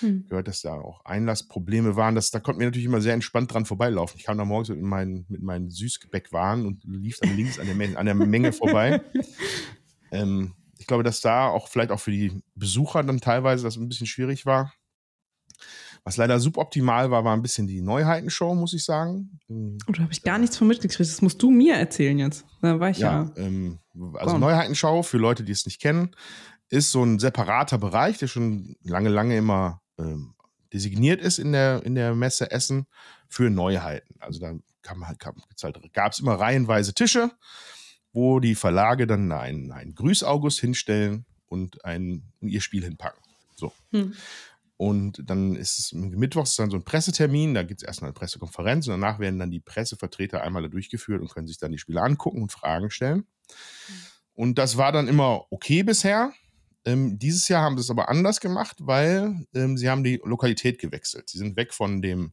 Hm. 0.00 0.26
Gehört, 0.28 0.48
dass 0.48 0.62
da 0.62 0.74
auch 0.74 1.04
Einlassprobleme 1.04 1.96
waren. 1.96 2.14
Das, 2.14 2.30
da 2.30 2.40
konnten 2.40 2.60
wir 2.60 2.66
natürlich 2.66 2.86
immer 2.86 3.00
sehr 3.00 3.14
entspannt 3.14 3.52
dran 3.52 3.64
vorbeilaufen. 3.66 4.16
Ich 4.18 4.24
kam 4.24 4.38
da 4.38 4.44
morgens 4.44 4.68
mit 4.70 4.80
meinen, 4.82 5.24
mit 5.28 5.42
meinen 5.42 5.70
Süßgebäckwaren 5.70 6.66
und 6.66 6.82
lief 6.84 7.18
dann 7.20 7.36
links 7.36 7.58
an 7.58 7.66
der, 7.66 7.74
Men- 7.74 7.96
an 7.96 8.06
der 8.06 8.14
Menge 8.14 8.52
vorbei. 8.52 9.00
Ähm, 10.12 10.52
ich 10.78 10.86
glaube, 10.86 11.02
dass 11.02 11.20
da 11.20 11.48
auch 11.48 11.66
vielleicht 11.66 11.90
auch 11.90 11.98
für 11.98 12.12
die 12.12 12.40
Besucher 12.54 13.02
dann 13.02 13.20
teilweise 13.20 13.64
das 13.64 13.76
ein 13.76 13.88
bisschen 13.88 14.06
schwierig 14.06 14.46
war. 14.46 14.72
Was 16.04 16.16
leider 16.18 16.38
suboptimal 16.38 17.10
war, 17.10 17.24
war 17.24 17.34
ein 17.34 17.42
bisschen 17.42 17.66
die 17.66 17.80
Neuheitenshow, 17.80 18.54
muss 18.54 18.74
ich 18.74 18.84
sagen. 18.84 19.38
Ähm, 19.48 19.78
Oh, 19.88 19.92
da 19.92 20.02
habe 20.02 20.12
ich 20.12 20.22
gar 20.22 20.38
nichts 20.38 20.56
von 20.56 20.68
mitgekriegt. 20.68 21.00
Das 21.00 21.22
musst 21.22 21.42
du 21.42 21.50
mir 21.50 21.74
erzählen 21.76 22.18
jetzt. 22.18 22.44
Da 22.60 22.78
war 22.78 22.90
ich 22.90 22.98
ja. 22.98 23.24
Ja, 23.24 23.42
ähm, 23.42 23.78
also 24.14 24.34
Wow. 24.34 24.40
Neuheitenschau, 24.40 25.02
für 25.02 25.18
Leute, 25.18 25.42
die 25.44 25.52
es 25.52 25.64
nicht 25.66 25.80
kennen, 25.80 26.10
ist 26.68 26.92
so 26.92 27.02
ein 27.02 27.18
separater 27.18 27.78
Bereich, 27.78 28.18
der 28.18 28.26
schon 28.26 28.76
lange, 28.82 29.08
lange 29.08 29.36
immer 29.36 29.80
ähm, 29.98 30.34
designiert 30.72 31.20
ist 31.20 31.38
in 31.38 31.52
der, 31.52 31.82
in 31.84 31.94
der 31.94 32.14
Messe 32.14 32.50
Essen 32.50 32.86
für 33.28 33.50
Neuheiten. 33.50 34.14
Also 34.20 34.40
da 34.40 34.52
gibt's 34.52 35.62
halt, 35.62 35.92
gab 35.92 36.12
es 36.12 36.18
immer 36.18 36.34
reihenweise 36.34 36.94
Tische, 36.94 37.30
wo 38.12 38.40
die 38.40 38.54
Verlage 38.54 39.06
dann 39.06 39.30
einen, 39.32 39.72
einen 39.72 39.94
Grüß-August 39.94 40.60
hinstellen 40.60 41.24
und 41.46 41.84
ein, 41.84 42.22
ihr 42.40 42.60
Spiel 42.60 42.84
hinpacken. 42.84 43.22
So. 43.54 43.72
Hm. 43.92 44.14
Und 44.76 45.22
dann 45.30 45.54
ist 45.54 45.78
es 45.78 45.92
Mittwochs 45.92 46.56
dann 46.56 46.70
so 46.70 46.76
ein 46.76 46.84
Pressetermin, 46.84 47.54
da 47.54 47.62
gibt 47.62 47.82
es 47.82 47.86
erstmal 47.86 48.08
eine 48.08 48.14
Pressekonferenz 48.14 48.88
und 48.88 49.00
danach 49.00 49.20
werden 49.20 49.38
dann 49.38 49.50
die 49.50 49.60
Pressevertreter 49.60 50.42
einmal 50.42 50.62
da 50.62 50.68
durchgeführt 50.68 51.22
und 51.22 51.32
können 51.32 51.46
sich 51.46 51.58
dann 51.58 51.70
die 51.70 51.78
Spiele 51.78 52.02
angucken 52.02 52.42
und 52.42 52.50
Fragen 52.50 52.90
stellen. 52.90 53.24
Und 54.34 54.58
das 54.58 54.76
war 54.76 54.90
dann 54.90 55.06
immer 55.06 55.46
okay 55.50 55.84
bisher. 55.84 56.32
Ähm, 56.86 57.18
dieses 57.18 57.48
Jahr 57.48 57.62
haben 57.62 57.76
sie 57.76 57.82
es 57.82 57.90
aber 57.90 58.08
anders 58.08 58.40
gemacht, 58.40 58.76
weil 58.80 59.46
ähm, 59.54 59.76
sie 59.76 59.88
haben 59.88 60.04
die 60.04 60.20
Lokalität 60.24 60.78
gewechselt. 60.78 61.28
Sie 61.30 61.38
sind 61.38 61.56
weg 61.56 61.72
von 61.72 62.02
dem 62.02 62.32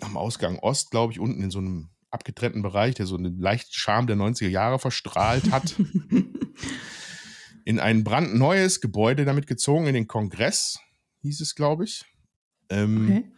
am 0.00 0.16
Ausgang 0.16 0.58
Ost, 0.58 0.90
glaube 0.90 1.12
ich, 1.12 1.20
unten 1.20 1.42
in 1.42 1.50
so 1.50 1.58
einem 1.58 1.90
abgetrennten 2.10 2.62
Bereich, 2.62 2.94
der 2.94 3.06
so 3.06 3.16
einen 3.16 3.38
leichten 3.38 3.72
Charme 3.72 4.06
der 4.06 4.16
90er 4.16 4.48
Jahre 4.48 4.78
verstrahlt 4.78 5.50
hat, 5.50 5.74
in 7.64 7.80
ein 7.80 8.04
brandneues 8.04 8.80
Gebäude 8.80 9.24
damit 9.24 9.46
gezogen, 9.46 9.86
in 9.86 9.94
den 9.94 10.06
Kongress, 10.06 10.78
hieß 11.22 11.40
es, 11.40 11.54
glaube 11.54 11.84
ich. 11.84 12.04
Ähm, 12.70 13.08
Okay. 13.08 13.32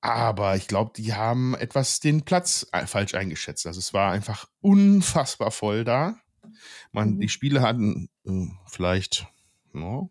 aber 0.00 0.56
ich 0.56 0.68
glaube, 0.68 0.92
die 0.96 1.14
haben 1.14 1.54
etwas 1.54 2.00
den 2.00 2.22
Platz 2.24 2.66
äh, 2.72 2.86
falsch 2.86 3.14
eingeschätzt. 3.14 3.66
Also 3.66 3.78
es 3.78 3.92
war 3.92 4.12
einfach 4.12 4.46
unfassbar 4.60 5.50
voll 5.50 5.84
da. 5.84 6.16
Man, 6.92 7.14
Mhm. 7.16 7.20
Die 7.20 7.28
Spiele 7.28 7.60
hatten 7.62 8.08
äh, 8.26 8.46
vielleicht 8.66 9.26
no, 9.72 10.10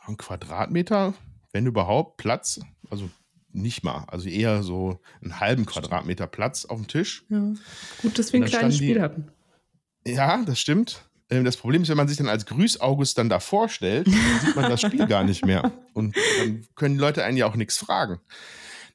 einen 0.00 0.16
Quadratmeter, 0.16 1.14
wenn 1.52 1.66
überhaupt, 1.66 2.16
Platz. 2.18 2.60
Also 2.90 3.08
nicht 3.52 3.84
mal. 3.84 4.04
Also 4.08 4.28
eher 4.28 4.62
so 4.62 5.00
einen 5.22 5.40
halben 5.40 5.64
Quadratmeter 5.66 6.26
Platz 6.26 6.64
auf 6.64 6.78
dem 6.78 6.88
Tisch. 6.88 7.24
Ja. 7.28 7.54
Gut, 8.02 8.18
dass 8.18 8.32
wir 8.32 8.40
ein 8.42 8.46
kleines 8.46 8.78
die- 8.78 8.84
Spiel 8.84 9.00
hatten. 9.00 9.28
Ja, 10.06 10.42
das 10.44 10.60
stimmt. 10.60 11.08
Ähm, 11.30 11.44
das 11.44 11.56
Problem 11.56 11.82
ist, 11.82 11.88
wenn 11.88 11.96
man 11.96 12.08
sich 12.08 12.18
dann 12.18 12.28
als 12.28 12.44
Grüß-August 12.44 13.16
dann 13.16 13.30
da 13.30 13.40
vorstellt, 13.40 14.06
dann 14.08 14.40
sieht 14.44 14.56
man 14.56 14.68
das 14.70 14.82
Spiel 14.82 15.06
gar 15.06 15.24
nicht 15.24 15.46
mehr. 15.46 15.72
Und 15.94 16.14
dann 16.40 16.66
können 16.74 16.96
die 16.96 17.00
Leute 17.00 17.24
einen 17.24 17.38
ja 17.38 17.46
auch 17.46 17.56
nichts 17.56 17.78
fragen. 17.78 18.20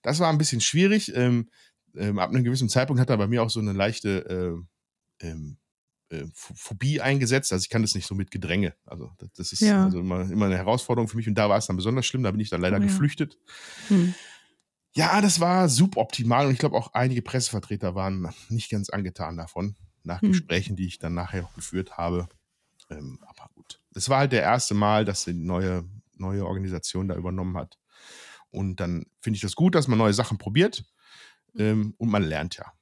Das 0.03 0.19
war 0.19 0.29
ein 0.29 0.37
bisschen 0.37 0.61
schwierig. 0.61 1.15
Ähm, 1.15 1.49
ähm, 1.95 2.19
ab 2.19 2.29
einem 2.29 2.43
gewissen 2.43 2.69
Zeitpunkt 2.69 3.01
hat 3.01 3.09
er 3.09 3.17
bei 3.17 3.25
mir 3.27 3.41
auch 3.41 3.49
so 3.49 3.59
eine 3.59 3.73
leichte 3.73 4.63
äh, 5.21 5.25
ähm, 5.27 5.57
äh, 6.09 6.25
Phobie 6.33 7.01
eingesetzt. 7.01 7.51
Also 7.53 7.63
ich 7.63 7.69
kann 7.69 7.81
das 7.81 7.95
nicht 7.95 8.07
so 8.07 8.15
mit 8.15 8.31
Gedränge. 8.31 8.73
Also 8.85 9.11
das, 9.17 9.31
das 9.33 9.51
ist 9.53 9.61
Ja. 9.61 9.85
also 9.85 9.99
immer, 9.99 10.21
immer 10.29 10.45
eine 10.47 10.57
Herausforderung 10.57 11.07
für 11.07 11.17
mich. 11.17 11.27
Und 11.27 11.35
da 11.35 11.49
war 11.49 11.57
es 11.57 11.67
dann 11.67 11.75
besonders 11.75 12.05
schlimm. 12.05 12.23
Da 12.23 12.31
bin 12.31 12.39
ich 12.39 12.49
dann 12.49 12.61
leider 12.61 12.77
Oh 12.77 12.81
ja. 12.81 12.85
geflüchtet. 12.87 13.37
Hm. 13.89 14.13
Ja, 14.93 15.21
das 15.21 15.39
war 15.39 15.69
suboptimal 15.69 16.47
und 16.47 16.53
ich 16.53 16.59
glaube 16.59 16.75
auch 16.75 16.93
einige 16.93 17.21
Pressevertreter 17.21 17.93
waren 17.95 18.33
nicht 18.49 18.71
ganz 18.71 18.89
angetan 18.89 19.37
davon, 19.37 19.75
nach 20.03 20.21
Hm. 20.21 20.31
Gesprächen, 20.31 20.75
die 20.75 20.87
ich 20.87 20.97
dann 20.99 21.13
nachher 21.13 21.43
noch 21.43 21.53
geführt 21.53 21.97
habe. 21.97 22.27
Ähm, 22.89 23.19
aber 23.27 23.49
gut. 23.53 23.79
Es 23.93 24.09
war 24.09 24.19
halt 24.19 24.31
der 24.31 24.41
erste 24.41 24.73
Mal, 24.73 25.05
dass 25.05 25.25
die 25.25 25.33
neue, 25.33 25.85
neue 26.17 26.45
Organisation 26.45 27.07
da 27.07 27.15
übernommen 27.15 27.55
hat. 27.55 27.77
Und 28.49 28.79
dann 28.79 29.05
finde 29.21 29.35
ich 29.35 29.41
das 29.41 29.55
gut, 29.55 29.75
dass 29.75 29.87
man 29.87 29.99
neue 29.99 30.13
Sachen 30.13 30.39
probiert 30.39 30.83
ähm, 31.55 31.93
und 31.97 32.09
man 32.09 32.23
lernt 32.23 32.57
ja. 32.57 32.73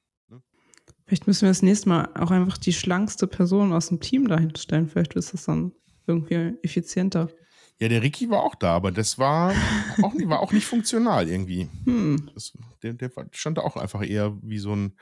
Vielleicht 1.08 1.26
müssen 1.26 1.42
wir 1.42 1.48
das 1.48 1.62
nächste 1.62 1.88
Mal 1.88 2.08
auch 2.14 2.30
einfach 2.30 2.58
die 2.58 2.74
schlankste 2.74 3.26
Person 3.26 3.72
aus 3.72 3.88
dem 3.88 3.98
Team 3.98 4.28
dahin 4.28 4.54
stellen. 4.54 4.86
Vielleicht 4.88 5.14
ist 5.14 5.32
das 5.32 5.46
dann 5.46 5.72
irgendwie 6.06 6.54
effizienter. 6.62 7.30
Ja, 7.80 7.88
der 7.88 8.02
Ricky 8.02 8.28
war 8.28 8.42
auch 8.42 8.54
da, 8.54 8.74
aber 8.76 8.92
das 8.92 9.18
war 9.18 9.54
auch, 10.02 10.12
nicht- 10.12 10.28
war 10.28 10.40
auch 10.40 10.52
nicht 10.52 10.66
funktional 10.66 11.26
irgendwie. 11.28 11.70
Hm. 11.84 12.28
Das, 12.34 12.52
der, 12.82 12.92
der 12.92 13.10
stand 13.32 13.56
da 13.56 13.62
auch 13.62 13.76
einfach 13.76 14.06
eher 14.06 14.36
wie 14.42 14.58
so 14.58 14.74
ein, 14.76 14.92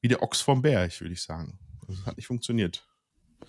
wie 0.00 0.08
der 0.08 0.22
Ochs 0.22 0.40
vom 0.40 0.62
Berg, 0.62 1.00
würde 1.00 1.12
ich 1.14 1.22
sagen. 1.22 1.58
Das 1.88 2.06
hat 2.06 2.16
nicht 2.16 2.26
funktioniert. 2.26 2.86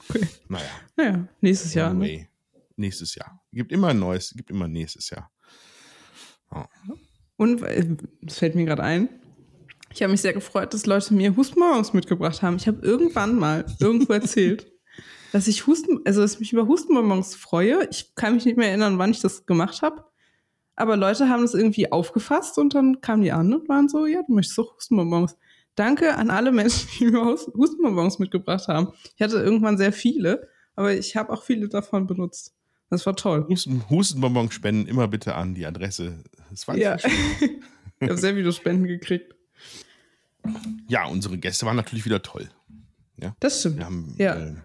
Okay. 0.09 0.27
Naja. 0.47 0.65
Naja, 0.95 1.27
nächstes 1.41 1.75
Jahr. 1.75 1.93
Ne? 1.93 2.05
Anyway. 2.05 2.29
Nächstes 2.75 3.13
Jahr. 3.13 3.39
Gibt 3.51 3.71
immer 3.71 3.89
ein 3.89 3.99
neues, 3.99 4.33
gibt 4.35 4.49
immer 4.49 4.67
nächstes 4.67 5.11
Jahr. 5.11 5.29
Und 7.37 7.61
äh, 7.61 7.85
das 8.21 8.39
fällt 8.39 8.55
mir 8.55 8.65
gerade 8.65 8.81
ein. 8.83 9.09
Ich 9.93 10.01
habe 10.01 10.11
mich 10.11 10.21
sehr 10.21 10.33
gefreut, 10.33 10.73
dass 10.73 10.85
Leute 10.85 11.13
mir 11.13 11.35
Hustenbonbons 11.35 11.93
mitgebracht 11.93 12.41
haben. 12.41 12.55
Ich 12.57 12.67
habe 12.67 12.85
irgendwann 12.85 13.35
mal 13.37 13.65
irgendwo 13.79 14.13
erzählt, 14.13 14.71
dass 15.31 15.47
ich 15.47 15.67
Husten, 15.67 16.01
also 16.05 16.21
dass 16.21 16.33
ich 16.35 16.39
mich 16.39 16.53
über 16.53 16.67
Hustenbonbons 16.67 17.35
freue. 17.35 17.87
Ich 17.91 18.15
kann 18.15 18.35
mich 18.35 18.45
nicht 18.45 18.57
mehr 18.57 18.69
erinnern, 18.69 18.97
wann 18.97 19.11
ich 19.11 19.21
das 19.21 19.45
gemacht 19.45 19.81
habe. 19.81 20.03
Aber 20.75 20.97
Leute 20.97 21.29
haben 21.29 21.43
das 21.43 21.53
irgendwie 21.53 21.91
aufgefasst 21.91 22.57
und 22.57 22.73
dann 22.73 23.01
kamen 23.01 23.21
die 23.21 23.31
an 23.31 23.53
und 23.53 23.69
waren 23.69 23.87
so, 23.87 24.07
ja, 24.07 24.21
du 24.25 24.33
möchtest 24.33 24.57
doch 24.57 24.75
Hustenbonbons. 24.75 25.37
Danke 25.75 26.15
an 26.15 26.29
alle 26.31 26.51
Menschen, 26.51 26.87
die 26.99 27.05
mir 27.05 27.23
Hus- 27.23 27.51
Hustenbonbons 27.55 28.17
mitgebracht 28.19 28.67
haben. 28.67 28.93
Ich 29.15 29.21
hatte 29.21 29.37
irgendwann 29.37 29.77
sehr 29.77 29.93
viele, 29.93 30.47
aber 30.75 30.93
ich 30.93 31.15
habe 31.15 31.31
auch 31.31 31.43
viele 31.43 31.67
davon 31.69 32.07
benutzt. 32.07 32.53
Das 32.89 33.05
war 33.05 33.15
toll. 33.15 33.45
Husten, 33.49 33.83
Hustenbonbon 33.89 34.51
spenden 34.51 34.87
immer 34.87 35.07
bitte 35.07 35.35
an 35.35 35.53
die 35.53 35.65
Adresse. 35.65 36.23
Das 36.49 36.67
war 36.67 36.75
Ja. 36.77 36.97
ich 37.99 38.09
habe 38.09 38.17
sehr 38.17 38.33
viele 38.35 38.51
Spenden 38.51 38.85
gekriegt. 38.85 39.35
Ja, 40.87 41.05
unsere 41.05 41.37
Gäste 41.37 41.65
waren 41.65 41.75
natürlich 41.75 42.05
wieder 42.05 42.21
toll. 42.21 42.49
Das 43.39 43.59
stimmt. 43.61 43.77
Wir 43.77 43.85
haben, 43.85 44.15
Ja. 44.17 44.35
äh, 44.35 44.55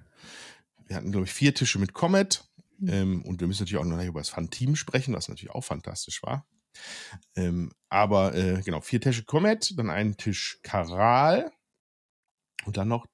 wir 0.87 0.97
hatten, 0.97 1.13
glaube 1.13 1.27
ich, 1.27 1.33
vier 1.33 1.55
Tische 1.55 1.79
mit 1.79 1.93
Comet. 1.93 2.45
Ähm, 2.87 3.23
und 3.23 3.41
wir 3.41 3.47
müssen 3.47 3.63
natürlich 3.63 3.81
auch 3.81 3.85
noch 3.85 4.03
über 4.03 4.21
das 4.21 4.29
Fun-Team 4.31 4.75
sprechen, 4.77 5.15
was 5.15 5.29
natürlich 5.29 5.51
auch 5.53 5.65
fantastisch 5.65 6.23
war. 6.23 6.47
Ähm, 7.37 7.73
aber 7.89 8.35
äh, 8.35 8.63
genau, 8.63 8.81
vier 8.81 9.01
Tische 9.01 9.25
Comet, 9.25 9.77
dann 9.77 9.91
einen 9.91 10.17
Tisch 10.17 10.59
Karal 10.63 11.51
und 12.65 12.77
dann 12.77 12.89
noch 12.89 13.07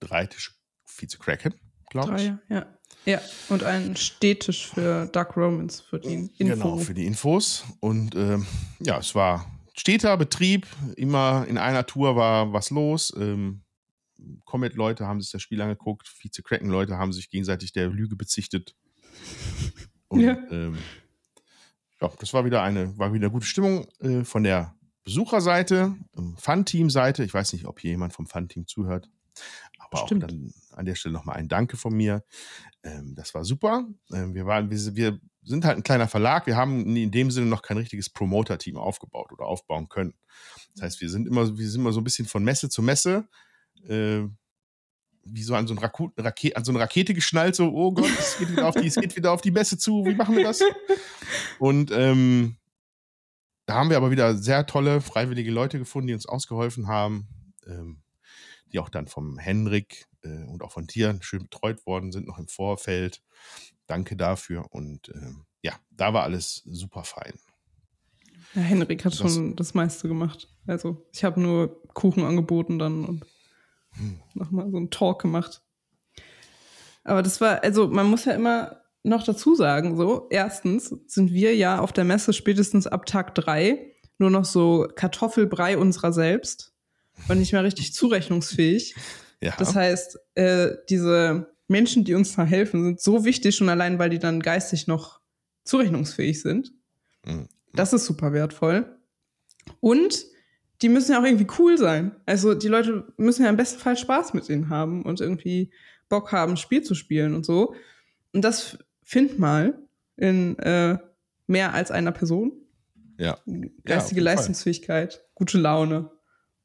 drei 0.00 0.26
Tische 0.26 0.52
Vize 0.84 1.18
Kraken, 1.18 1.54
glaube 1.90 2.16
ich. 2.20 2.28
Drei, 2.28 2.54
ja. 2.54 2.66
Ja, 3.04 3.20
und 3.48 3.62
einen 3.62 3.96
Stehtisch 3.96 4.68
für 4.68 5.06
Dark 5.06 5.36
Romans 5.36 5.80
für 5.80 5.98
die 6.00 6.14
Info. 6.14 6.34
Genau, 6.38 6.76
für 6.78 6.94
die 6.94 7.06
Infos. 7.06 7.64
Und 7.80 8.14
ähm, 8.16 8.46
ja, 8.80 8.98
es 8.98 9.14
war 9.14 9.46
steter 9.78 10.16
Betrieb, 10.16 10.66
immer 10.96 11.46
in 11.48 11.58
einer 11.58 11.86
Tour 11.86 12.16
war 12.16 12.52
was 12.52 12.70
los. 12.70 13.14
Ähm, 13.16 13.62
Comet-Leute 14.44 15.06
haben 15.06 15.20
sich 15.20 15.30
das 15.30 15.42
Spiel 15.42 15.60
angeguckt, 15.60 16.08
Vize-Kraken-Leute 16.08 16.96
haben 16.96 17.12
sich 17.12 17.30
gegenseitig 17.30 17.72
der 17.72 17.88
Lüge 17.88 18.16
bezichtet. 18.16 18.74
Und 20.08 20.20
Ja. 20.20 20.36
ähm, 20.50 20.78
ja, 22.00 22.10
das 22.18 22.32
war 22.32 22.44
wieder 22.44 22.62
eine, 22.62 22.96
war 22.98 23.12
wieder 23.12 23.30
gute 23.30 23.46
Stimmung 23.46 23.86
äh, 24.00 24.24
von 24.24 24.42
der 24.42 24.74
Besucherseite, 25.04 25.94
ähm, 26.16 26.36
Fun-Team-Seite. 26.36 27.24
Ich 27.24 27.32
weiß 27.34 27.52
nicht, 27.52 27.66
ob 27.66 27.80
hier 27.80 27.92
jemand 27.92 28.12
vom 28.12 28.26
Fun-Team 28.26 28.66
zuhört. 28.66 29.08
Aber 29.90 30.06
Stimmt. 30.06 30.24
auch 30.24 30.28
dann 30.28 30.52
an 30.72 30.86
der 30.86 30.94
Stelle 30.94 31.12
nochmal 31.12 31.36
ein 31.36 31.48
Danke 31.48 31.76
von 31.76 31.94
mir. 31.94 32.24
Ähm, 32.82 33.14
das 33.16 33.34
war 33.34 33.44
super. 33.44 33.86
Ähm, 34.12 34.34
wir, 34.34 34.46
waren, 34.46 34.70
wir, 34.70 34.96
wir 34.96 35.20
sind 35.42 35.64
halt 35.64 35.76
ein 35.76 35.82
kleiner 35.82 36.08
Verlag. 36.08 36.46
Wir 36.46 36.56
haben 36.56 36.96
in 36.96 37.10
dem 37.10 37.30
Sinne 37.30 37.46
noch 37.46 37.62
kein 37.62 37.76
richtiges 37.78 38.10
Promoter-Team 38.10 38.76
aufgebaut 38.76 39.32
oder 39.32 39.46
aufbauen 39.46 39.88
können. 39.88 40.14
Das 40.74 40.82
heißt, 40.82 41.00
wir 41.00 41.08
sind 41.08 41.26
immer, 41.26 41.56
wir 41.56 41.68
sind 41.68 41.80
immer 41.80 41.92
so 41.92 42.00
ein 42.00 42.04
bisschen 42.04 42.26
von 42.26 42.44
Messe 42.44 42.68
zu 42.68 42.82
Messe. 42.82 43.28
Äh, 43.88 44.24
wie 45.28 45.42
so 45.42 45.54
an 45.54 45.66
so, 45.66 45.74
an 45.74 46.64
so 46.64 46.70
eine 46.70 46.80
Rakete 46.80 47.14
geschnallt, 47.14 47.56
so, 47.56 47.72
oh 47.72 47.92
Gott, 47.92 48.10
es 48.18 48.38
geht 48.38 48.50
wieder 48.50 48.68
auf 48.68 48.74
die, 48.76 48.86
es 48.86 48.94
geht 48.94 49.16
wieder 49.16 49.32
auf 49.32 49.40
die 49.40 49.50
Messe 49.50 49.76
zu, 49.76 50.04
wie 50.04 50.14
machen 50.14 50.36
wir 50.36 50.44
das? 50.44 50.60
Und 51.58 51.90
ähm, 51.90 52.56
da 53.66 53.74
haben 53.74 53.90
wir 53.90 53.96
aber 53.96 54.10
wieder 54.10 54.36
sehr 54.36 54.66
tolle, 54.66 55.00
freiwillige 55.00 55.50
Leute 55.50 55.78
gefunden, 55.78 56.08
die 56.08 56.14
uns 56.14 56.26
ausgeholfen 56.26 56.86
haben, 56.86 57.26
ähm, 57.66 58.02
die 58.76 58.80
auch 58.80 58.90
dann 58.90 59.06
vom 59.06 59.38
Henrik 59.38 60.06
äh, 60.22 60.44
und 60.44 60.62
auch 60.62 60.70
von 60.72 60.86
Tieren 60.86 61.22
schön 61.22 61.44
betreut 61.44 61.86
worden 61.86 62.12
sind, 62.12 62.26
noch 62.26 62.38
im 62.38 62.46
Vorfeld. 62.46 63.22
Danke 63.86 64.16
dafür. 64.16 64.66
Und 64.70 65.08
ähm, 65.14 65.46
ja, 65.62 65.72
da 65.90 66.12
war 66.12 66.24
alles 66.24 66.62
super 66.66 67.02
fein. 67.04 67.32
Ja, 68.54 68.60
Henrik 68.60 69.04
hat 69.06 69.12
Das- 69.12 69.18
schon 69.32 69.56
das 69.56 69.72
meiste 69.72 70.08
gemacht. 70.08 70.48
Also, 70.66 71.06
ich 71.12 71.24
habe 71.24 71.40
nur 71.40 71.82
Kuchen 71.94 72.22
angeboten 72.24 72.78
dann 72.78 73.04
und 73.06 73.24
Hm. 73.92 74.20
nochmal 74.34 74.70
so 74.70 74.76
einen 74.76 74.90
Talk 74.90 75.22
gemacht. 75.22 75.62
Aber 77.02 77.22
das 77.22 77.40
war, 77.40 77.62
also 77.62 77.88
man 77.88 78.10
muss 78.10 78.26
ja 78.26 78.32
immer 78.32 78.82
noch 79.04 79.22
dazu 79.22 79.54
sagen, 79.54 79.96
so, 79.96 80.26
erstens 80.28 80.88
sind 81.06 81.32
wir 81.32 81.54
ja 81.56 81.78
auf 81.80 81.92
der 81.92 82.04
Messe 82.04 82.34
spätestens 82.34 82.86
ab 82.86 83.06
Tag 83.06 83.34
drei 83.36 83.94
nur 84.18 84.28
noch 84.30 84.44
so 84.44 84.86
Kartoffelbrei 84.96 85.78
unserer 85.78 86.12
selbst 86.12 86.74
und 87.28 87.38
nicht 87.38 87.52
mehr 87.52 87.64
richtig 87.64 87.92
zurechnungsfähig. 87.94 88.94
Ja, 89.40 89.54
Das 89.58 89.74
heißt, 89.74 90.18
äh, 90.34 90.76
diese 90.88 91.52
Menschen, 91.68 92.04
die 92.04 92.14
uns 92.14 92.34
da 92.36 92.44
helfen, 92.44 92.84
sind 92.84 93.00
so 93.00 93.24
wichtig, 93.24 93.56
schon 93.56 93.68
allein, 93.68 93.98
weil 93.98 94.10
die 94.10 94.18
dann 94.18 94.40
geistig 94.40 94.86
noch 94.86 95.20
zurechnungsfähig 95.64 96.40
sind. 96.40 96.72
Mhm. 97.24 97.48
Das 97.74 97.92
ist 97.92 98.06
super 98.06 98.32
wertvoll. 98.32 98.96
Und 99.80 100.26
die 100.82 100.88
müssen 100.88 101.12
ja 101.12 101.20
auch 101.20 101.24
irgendwie 101.24 101.46
cool 101.58 101.78
sein. 101.78 102.14
Also 102.26 102.54
die 102.54 102.68
Leute 102.68 103.12
müssen 103.16 103.42
ja 103.44 103.50
im 103.50 103.56
besten 103.56 103.80
Fall 103.80 103.96
Spaß 103.96 104.34
mit 104.34 104.48
denen 104.48 104.68
haben 104.68 105.02
und 105.02 105.20
irgendwie 105.20 105.72
Bock 106.08 106.32
haben, 106.32 106.56
Spiel 106.56 106.82
zu 106.82 106.94
spielen 106.94 107.34
und 107.34 107.44
so. 107.44 107.74
Und 108.32 108.42
das 108.42 108.78
find 109.02 109.38
mal 109.38 109.78
in 110.16 110.58
äh, 110.58 110.98
mehr 111.46 111.74
als 111.74 111.90
einer 111.90 112.12
Person. 112.12 112.52
ja. 113.18 113.38
Geistige 113.84 114.20
Fall. 114.20 114.24
Leistungsfähigkeit, 114.24 115.24
gute 115.34 115.58
Laune. 115.58 116.10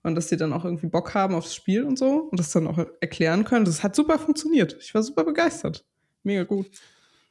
Und 0.03 0.15
dass 0.15 0.27
die 0.27 0.37
dann 0.37 0.51
auch 0.53 0.65
irgendwie 0.65 0.87
Bock 0.87 1.13
haben 1.13 1.35
aufs 1.35 1.53
Spiel 1.53 1.83
und 1.83 1.97
so 1.99 2.27
und 2.31 2.39
das 2.39 2.51
dann 2.51 2.67
auch 2.67 2.79
erklären 3.01 3.43
können. 3.45 3.65
Das 3.65 3.83
hat 3.83 3.95
super 3.95 4.17
funktioniert. 4.17 4.75
Ich 4.79 4.93
war 4.95 5.03
super 5.03 5.23
begeistert. 5.23 5.85
Mega 6.23 6.43
gut. 6.43 6.67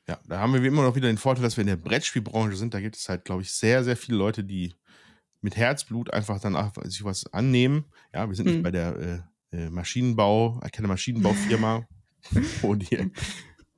Ja, 0.09 0.19
da 0.29 0.39
haben 0.39 0.53
wir 0.55 0.63
immer 0.65 0.83
noch 0.83 0.95
wieder 0.95 1.09
den 1.09 1.19
Vorteil, 1.19 1.43
dass 1.43 1.57
wir 1.57 1.63
in 1.63 1.69
der 1.69 1.77
Brettspielbranche 1.77 2.57
sind. 2.57 2.73
Da 2.75 2.81
gibt 2.81 2.97
es 2.97 3.09
halt, 3.09 3.25
glaube 3.25 3.43
ich, 3.43 3.53
sehr, 3.53 3.83
sehr 3.85 3.97
viele 3.97 4.19
Leute, 4.19 4.45
die 4.45 4.75
mit 5.41 5.57
Herzblut 5.57 6.13
einfach 6.13 6.41
dann 6.41 6.55
auch 6.57 6.73
sich 6.85 7.03
was 7.05 7.33
annehmen. 7.33 7.85
Ja, 8.15 8.29
wir 8.29 8.35
sind 8.37 8.47
nicht 8.47 8.59
Mhm. 8.59 8.63
bei 8.63 8.71
der 8.71 9.25
äh, 9.53 9.57
äh, 9.57 9.71
Maschinenbau, 9.71 10.61
keine 10.73 10.89
Maschinenbaufirma. 10.89 11.87
wo 12.61 12.75
die, 12.75 13.11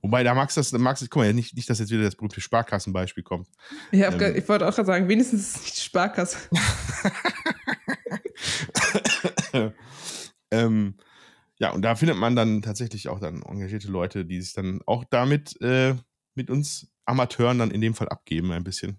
wobei, 0.03 0.25
da 0.25 0.35
magst 0.35 0.57
du 0.57 0.61
das, 0.61 0.73
magst 0.73 1.03
du, 1.03 1.07
guck 1.09 1.23
mal, 1.23 1.33
nicht, 1.33 1.55
nicht, 1.55 1.71
dass 1.71 1.79
jetzt 1.79 1.91
wieder 1.93 2.03
das 2.03 2.17
berühmte 2.17 2.41
Sparkassenbeispiel 2.41 3.23
kommt. 3.23 3.47
Ich, 3.93 4.03
hab 4.03 4.21
Ähm. 4.21 4.35
ich 4.37 4.49
wollte 4.49 4.67
auch 4.69 4.75
gerade 4.75 4.87
sagen, 4.87 5.09
wenigstens 5.09 5.41
ist 5.43 5.57
es 5.57 5.63
nicht 5.63 5.77
die 5.77 5.81
Sparkasse. 5.83 6.39
ähm, 10.51 10.95
ja, 11.59 11.71
und 11.71 11.83
da 11.83 11.95
findet 11.95 12.17
man 12.17 12.35
dann 12.35 12.63
tatsächlich 12.63 13.09
auch 13.09 13.21
dann 13.21 13.43
engagierte 13.43 13.89
Leute, 13.89 14.25
die 14.25 14.41
sich 14.41 14.53
dann 14.53 14.81
auch 14.87 15.05
damit 15.05 15.61
äh, 15.61 15.95
mit 16.35 16.51
uns 16.51 16.93
Amateuren 17.05 17.59
dann 17.59 17.71
in 17.71 17.81
dem 17.81 17.95
Fall 17.95 18.09
abgeben, 18.09 18.53
ein 18.53 18.65
bisschen. 18.65 18.97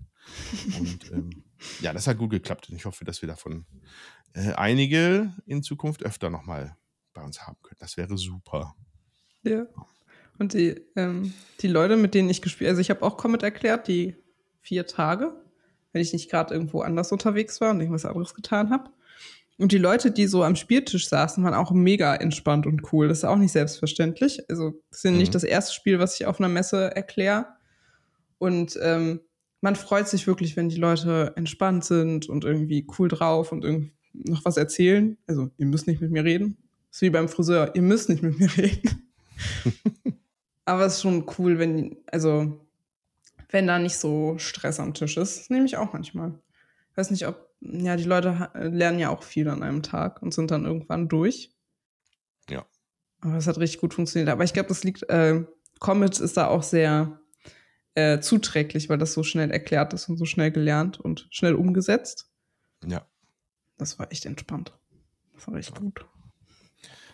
Und 0.80 1.12
ähm, 1.12 1.44
ja, 1.82 1.94
das 1.94 2.08
hat 2.08 2.18
gut 2.18 2.32
geklappt. 2.32 2.70
Und 2.70 2.76
ich 2.76 2.86
hoffe, 2.86 3.06
dass 3.06 3.22
wir 3.22 3.28
davon 3.28 3.66
äh, 4.34 4.54
einige 4.54 5.34
in 5.46 5.64
Zukunft 5.64 6.04
öfter 6.04 6.30
nochmal 6.30 6.78
bei 7.14 7.22
uns 7.22 7.42
haben 7.42 7.58
können. 7.62 7.78
Das 7.80 7.98
wäre 7.98 8.18
super. 8.18 8.76
Ja. 9.44 9.66
Und 10.40 10.54
die, 10.54 10.82
ähm, 10.96 11.34
die 11.62 11.68
Leute, 11.68 11.96
mit 11.96 12.14
denen 12.14 12.30
ich 12.30 12.42
gespielt 12.42 12.70
also 12.70 12.82
ich 12.82 12.90
habe 12.90 13.04
auch 13.04 13.18
Comet 13.18 13.44
erklärt, 13.44 13.88
die 13.88 14.16
vier 14.62 14.88
Tage, 14.88 15.34
wenn 15.92 16.02
ich 16.02 16.14
nicht 16.14 16.30
gerade 16.30 16.54
irgendwo 16.54 16.82
anders 16.82 17.12
unterwegs 17.12 17.62
war 17.62 17.72
und 17.72 17.80
irgendwas 17.80 18.06
anderes 18.06 18.34
getan 18.34 18.72
habe. 18.72 18.90
Und 19.60 19.72
die 19.72 19.78
Leute, 19.78 20.12
die 20.12 20.26
so 20.28 20.44
am 20.44 20.56
Spieltisch 20.56 21.08
saßen, 21.08 21.44
waren 21.44 21.54
auch 21.54 21.72
mega 21.72 22.16
entspannt 22.16 22.66
und 22.66 22.92
cool. 22.92 23.08
Das 23.08 23.20
ist 23.20 23.24
auch 23.24 23.38
nicht 23.38 23.52
selbstverständlich. 23.52 24.42
Also, 24.50 24.82
das 24.90 25.00
ist 25.00 25.04
ja 25.06 25.12
nicht 25.12 25.30
Mhm. 25.30 25.34
das 25.34 25.44
erste 25.44 25.74
Spiel, 25.74 26.00
was 26.00 26.20
ich 26.20 26.26
auf 26.26 26.40
einer 26.40 26.50
Messe 26.50 26.96
erkläre. 26.96 27.46
Und 28.40 28.78
ähm, 28.82 29.22
man 29.62 29.76
freut 29.76 30.08
sich 30.10 30.28
wirklich, 30.28 30.58
wenn 30.58 30.70
die 30.70 30.78
Leute 30.78 31.34
entspannt 31.36 31.86
sind 31.86 32.28
und 32.28 32.44
irgendwie 32.44 32.86
cool 32.98 33.08
drauf 33.08 33.52
und 33.52 33.64
irgendwie 33.64 33.94
noch 34.14 34.44
was 34.44 34.58
erzählen. 34.58 35.18
Also, 35.28 35.52
ihr 35.58 35.66
müsst 35.68 35.88
nicht 35.88 36.02
mit 36.02 36.12
mir 36.12 36.24
reden. 36.24 36.58
ist 36.92 37.02
wie 37.02 37.10
beim 37.12 37.30
Friseur, 37.30 37.76
ihr 37.76 37.82
müsst 37.82 38.10
nicht 38.10 38.24
mit 38.24 38.38
mir 38.40 38.50
reden. 38.58 39.08
Aber 40.66 40.86
es 40.86 40.96
ist 40.96 41.02
schon 41.02 41.26
cool, 41.38 41.60
wenn, 41.60 41.98
also, 42.12 42.60
wenn 43.50 43.68
da 43.68 43.80
nicht 43.80 43.98
so 43.98 44.36
Stress 44.38 44.80
am 44.80 44.94
Tisch 44.94 45.18
ist. 45.18 45.40
Das 45.40 45.50
nehme 45.50 45.66
ich 45.66 45.78
auch 45.78 45.94
manchmal. 45.94 46.34
Ich 46.92 46.98
weiß 46.98 47.12
nicht, 47.12 47.28
ob, 47.28 47.50
ja, 47.66 47.96
die 47.96 48.04
Leute 48.04 48.50
lernen 48.54 49.00
ja 49.00 49.10
auch 49.10 49.24
viel 49.24 49.48
an 49.48 49.64
einem 49.64 49.84
Tag 49.84 50.22
und 50.22 50.34
sind 50.34 50.52
dann 50.52 50.66
irgendwann 50.66 51.08
durch. 51.08 51.52
Ja. 52.50 52.66
Aber 53.22 53.38
es 53.38 53.48
hat 53.48 53.58
richtig 53.58 53.80
gut 53.80 53.94
funktioniert. 53.94 54.30
Aber 54.30 54.44
ich 54.44 54.54
glaube, 54.54 54.70
das 54.70 54.84
liegt, 54.84 55.04
äh, 55.10 55.46
Comet 55.80 56.20
ist 56.20 56.36
da 56.36 56.48
auch 56.48 56.64
sehr 56.64 57.22
äh, 57.96 58.20
zuträglich, 58.20 58.90
weil 58.90 58.98
das 58.98 59.14
so 59.14 59.24
schnell 59.24 59.52
erklärt 59.52 59.94
ist 59.94 60.10
und 60.10 60.18
so 60.18 60.26
schnell 60.26 60.52
gelernt 60.52 61.00
und 61.00 61.28
schnell 61.30 61.56
umgesetzt. 61.56 62.30
Ja. 62.86 63.08
Das 63.78 63.98
war 63.98 64.12
echt 64.12 64.26
entspannt. 64.26 64.74
Das 65.34 65.48
war 65.48 65.56
echt 65.56 65.76
gut. 65.76 66.06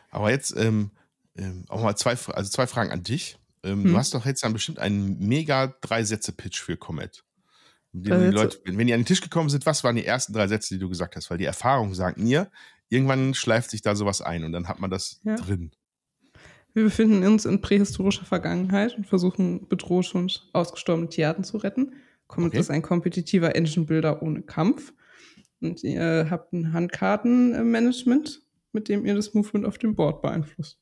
Aber 0.10 0.32
jetzt 0.32 0.56
ähm, 0.58 0.92
ähm, 1.38 1.66
auch 1.70 1.84
mal 1.84 1.96
zwei, 1.96 2.18
also 2.34 2.50
zwei 2.50 2.66
Fragen 2.66 2.92
an 2.92 3.04
dich. 3.04 3.38
Ähm, 3.64 3.84
Hm. 3.84 3.92
Du 3.92 3.98
hast 3.98 4.14
doch 4.14 4.26
jetzt 4.26 4.44
dann 4.44 4.54
bestimmt 4.54 4.80
einen 4.80 5.20
mega 5.20 5.68
Drei-Sätze-Pitch 5.82 6.60
für 6.60 6.78
Comet. 6.78 7.24
Die, 7.24 7.24
Drei 7.24 7.24
die 7.24 7.24
Sätze. 7.28 7.79
Leute, 7.94 8.60
wenn 8.66 8.86
die 8.88 8.94
an 8.94 9.00
den 9.02 9.06
Tisch 9.06 9.22
gekommen 9.22 9.50
sind, 9.50 9.66
was 9.66 9.84
waren 9.84 9.96
die 9.96 10.06
ersten 10.06 10.34
drei 10.34 10.48
Sätze, 10.48 10.76
die 10.76 10.80
du 10.80 10.90
gesagt 10.90 11.16
hast? 11.16 11.30
Weil 11.32 11.40
die 11.40 11.46
Erfahrung 11.46 11.94
sagt 11.96 12.18
mir, 12.20 12.52
irgendwann 12.90 13.34
schleift 13.34 13.72
sich 13.72 13.82
da 13.82 13.96
sowas 13.96 14.22
ein 14.22 14.44
und 14.44 14.52
dann 14.52 14.68
hat 14.68 14.80
man 14.80 14.90
das 14.92 15.20
Ja. 15.24 15.36
drin. 15.36 15.72
Wir 16.74 16.84
befinden 16.84 17.26
uns 17.26 17.46
in 17.46 17.62
prähistorischer 17.62 18.26
Vergangenheit 18.26 18.96
und 18.96 19.08
versuchen 19.08 19.68
bedrohte 19.68 20.18
und 20.20 20.48
ausgestorbene 20.54 21.10
Tierarten 21.10 21.44
zu 21.44 21.58
retten. 21.58 21.94
Comet 22.28 22.50
Okay. 22.52 22.60
ist 22.60 22.70
ein 22.70 22.84
kompetitiver 22.84 23.56
Engine-Builder 23.56 24.22
ohne 24.22 24.44
Kampf. 24.44 24.94
Und 25.62 25.84
ihr 25.84 26.28
habt 26.30 26.54
ein 26.54 26.72
Handkartenmanagement, 26.72 28.42
mit 28.72 28.88
dem 28.88 29.06
ihr 29.06 29.16
das 29.16 29.34
Movement 29.34 29.66
auf 29.66 29.80
dem 29.80 29.96
Board 29.96 30.22
beeinflusst. 30.22 30.80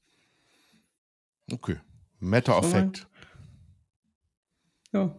Okay. 1.51 1.77
Matter 2.19 2.57
of. 2.59 2.69
Fact. 2.69 3.07
Ja. 4.91 5.17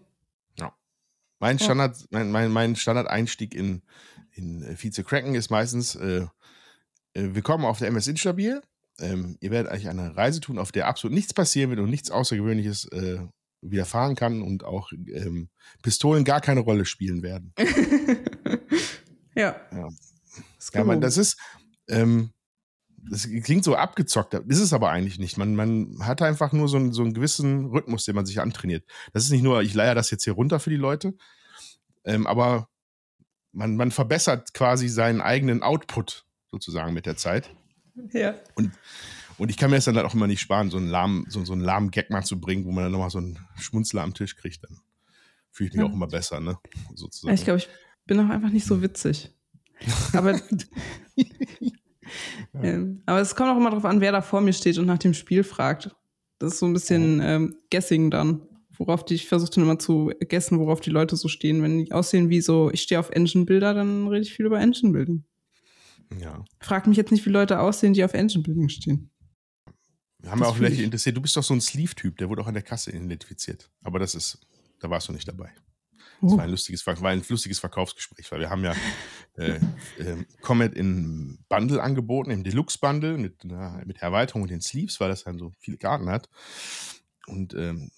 Mein 1.40 1.58
Ja. 1.58 1.64
Standard, 1.64 2.06
mein, 2.10 2.30
mein, 2.30 2.50
mein 2.50 2.76
Standard-Einstieg 2.76 3.54
in, 3.54 3.82
in 4.32 4.62
äh, 4.62 4.76
Vize 4.76 5.04
Kraken 5.04 5.34
ist 5.34 5.50
meistens, 5.50 5.94
äh, 5.94 6.26
äh, 7.14 7.34
willkommen 7.34 7.64
auf 7.64 7.78
der 7.78 7.88
MS 7.88 8.08
Instabil. 8.08 8.60
Ähm, 8.98 9.36
ihr 9.40 9.52
werdet 9.52 9.70
eigentlich 9.70 9.88
eine 9.88 10.16
Reise 10.16 10.40
tun, 10.40 10.58
auf 10.58 10.72
der 10.72 10.88
absolut 10.88 11.14
nichts 11.14 11.32
passieren 11.32 11.70
wird 11.70 11.78
und 11.80 11.90
nichts 11.90 12.10
Außergewöhnliches 12.10 12.86
äh, 12.86 13.20
widerfahren 13.60 14.16
kann 14.16 14.42
und 14.42 14.64
auch 14.64 14.90
ähm, 14.92 15.48
Pistolen 15.82 16.24
gar 16.24 16.40
keine 16.40 16.60
Rolle 16.60 16.84
spielen 16.84 17.22
werden. 17.22 17.54
ja. 19.36 19.56
Ja. 19.70 19.88
Ist 20.58 20.74
Ja, 20.74 20.84
man, 20.84 21.00
das 21.00 21.16
ist, 21.16 21.38
ähm, 21.88 22.32
das 23.10 23.28
klingt 23.44 23.64
so 23.64 23.74
abgezockt, 23.76 24.34
ist 24.34 24.58
es 24.60 24.72
aber 24.72 24.90
eigentlich 24.90 25.18
nicht. 25.18 25.36
Man, 25.38 25.54
man 25.54 25.98
hat 26.06 26.20
einfach 26.22 26.52
nur 26.52 26.68
so 26.68 26.76
einen, 26.76 26.92
so 26.92 27.02
einen 27.02 27.14
gewissen 27.14 27.66
Rhythmus, 27.66 28.04
den 28.04 28.14
man 28.14 28.26
sich 28.26 28.40
antrainiert. 28.40 28.84
Das 29.12 29.24
ist 29.24 29.30
nicht 29.30 29.42
nur, 29.42 29.62
ich 29.62 29.74
leier 29.74 29.94
das 29.94 30.10
jetzt 30.10 30.24
hier 30.24 30.32
runter 30.34 30.60
für 30.60 30.70
die 30.70 30.76
Leute, 30.76 31.14
ähm, 32.04 32.26
aber 32.26 32.68
man, 33.52 33.76
man 33.76 33.90
verbessert 33.90 34.52
quasi 34.54 34.88
seinen 34.88 35.20
eigenen 35.20 35.62
Output 35.62 36.24
sozusagen 36.50 36.92
mit 36.94 37.06
der 37.06 37.16
Zeit. 37.16 37.50
ja. 38.12 38.34
Und 39.36 39.50
ich 39.50 39.56
kann 39.56 39.70
mir 39.70 39.76
das 39.76 39.84
dann 39.84 39.96
halt 39.96 40.04
auch 40.04 40.14
immer 40.14 40.26
nicht 40.26 40.40
sparen, 40.40 40.68
so 40.68 40.78
einen 40.78 40.88
lahmen, 40.88 41.24
so, 41.28 41.44
so 41.44 41.52
einen 41.52 41.62
lahmen 41.62 41.92
Gag 41.92 42.10
mal 42.10 42.24
zu 42.24 42.40
bringen, 42.40 42.64
wo 42.64 42.72
man 42.72 42.82
dann 42.84 42.92
nochmal 42.92 43.10
so 43.10 43.18
einen 43.18 43.38
Schmunzler 43.56 44.02
am 44.02 44.12
Tisch 44.12 44.34
kriegt. 44.36 44.64
Dann 44.64 44.80
fühle 45.52 45.68
ich 45.68 45.74
mich 45.74 45.84
Ja. 45.84 45.88
auch 45.88 45.94
immer 45.94 46.08
besser, 46.08 46.40
ne? 46.40 46.58
Sozusagen. 46.96 47.32
Ich 47.34 47.44
glaube, 47.44 47.58
ich 47.58 47.68
bin 48.06 48.18
auch 48.18 48.28
einfach 48.30 48.50
nicht 48.50 48.66
so 48.66 48.82
witzig. 48.82 49.30
Aber, 50.12 50.40
ähm, 52.62 53.02
aber 53.06 53.20
es 53.20 53.34
kommt 53.34 53.50
auch 53.50 53.56
immer 53.56 53.70
darauf 53.70 53.84
an, 53.84 54.00
wer 54.00 54.12
da 54.12 54.20
vor 54.22 54.40
mir 54.40 54.52
steht 54.52 54.78
und 54.78 54.86
nach 54.86 54.98
dem 54.98 55.14
Spiel 55.14 55.44
fragt. 55.44 55.94
Das 56.38 56.54
ist 56.54 56.58
so 56.60 56.66
ein 56.66 56.72
bisschen 56.72 57.20
ähm, 57.22 57.56
Guessing 57.70 58.10
dann, 58.10 58.42
worauf 58.76 59.04
die, 59.04 59.14
ich 59.14 59.26
versuche 59.26 59.50
dann 59.50 59.64
immer 59.64 59.78
zu 59.78 60.12
guessen, 60.28 60.58
worauf 60.60 60.80
die 60.80 60.90
Leute 60.90 61.16
so 61.16 61.26
stehen. 61.28 61.62
Wenn 61.62 61.78
die 61.84 61.92
aussehen 61.92 62.28
wie 62.30 62.40
so, 62.40 62.70
ich 62.70 62.82
stehe 62.82 62.98
auf 63.00 63.10
Engine-Builder, 63.10 63.74
dann 63.74 64.06
rede 64.08 64.22
ich 64.22 64.32
viel 64.32 64.46
über 64.46 64.60
Engine-Building. 64.60 65.24
ja. 66.20 66.44
Frag 66.60 66.86
mich 66.86 66.96
jetzt 66.96 67.10
nicht, 67.12 67.26
wie 67.26 67.30
Leute 67.30 67.58
aussehen, 67.60 67.92
die 67.92 68.04
auf 68.04 68.14
Engine-Building 68.14 68.68
stehen. 68.68 69.10
Wir 70.20 70.30
haben 70.30 70.38
ja 70.40 70.46
Das 70.46 70.54
auch 70.56 70.60
welche 70.60 70.76
ich. 70.76 70.82
interessiert. 70.84 71.16
Du 71.16 71.20
bist 71.20 71.36
doch 71.36 71.42
so 71.44 71.54
ein 71.54 71.60
Sleeve-Typ, 71.60 72.16
der 72.18 72.28
wurde 72.28 72.42
auch 72.42 72.46
an 72.48 72.54
der 72.54 72.62
Kasse 72.62 72.90
identifiziert. 72.90 73.70
Aber 73.82 73.98
das 73.98 74.14
ist, 74.14 74.38
da 74.80 74.90
warst 74.90 75.08
du 75.08 75.12
nicht 75.12 75.26
dabei. 75.28 75.50
Das 76.20 76.32
Oh. 76.32 76.36
war 76.36 76.42
ein 76.44 76.50
lustiges, 76.50 76.84
war 76.84 77.00
ein 77.04 77.22
lustiges 77.28 77.60
Verkaufsgespräch, 77.60 78.30
weil 78.32 78.40
wir 78.40 78.50
haben 78.50 78.64
ja 78.64 78.74
äh, 79.38 79.60
ähm, 79.98 80.26
Comet 80.40 80.74
in 80.74 81.38
Bundle 81.48 81.82
angeboten, 81.82 82.30
im 82.30 82.44
Deluxe-Bundle 82.44 83.18
mit, 83.18 83.44
einer- 83.44 83.82
mit 83.86 83.98
Erweiterung 84.02 84.42
und 84.42 84.50
den 84.50 84.60
Sleeves, 84.60 85.00
weil 85.00 85.08
das 85.08 85.24
dann 85.24 85.38
so 85.38 85.52
viele 85.60 85.76
Karten 85.76 86.08
hat. 86.10 86.28
Und 87.26 87.54
ähm, 87.54 87.90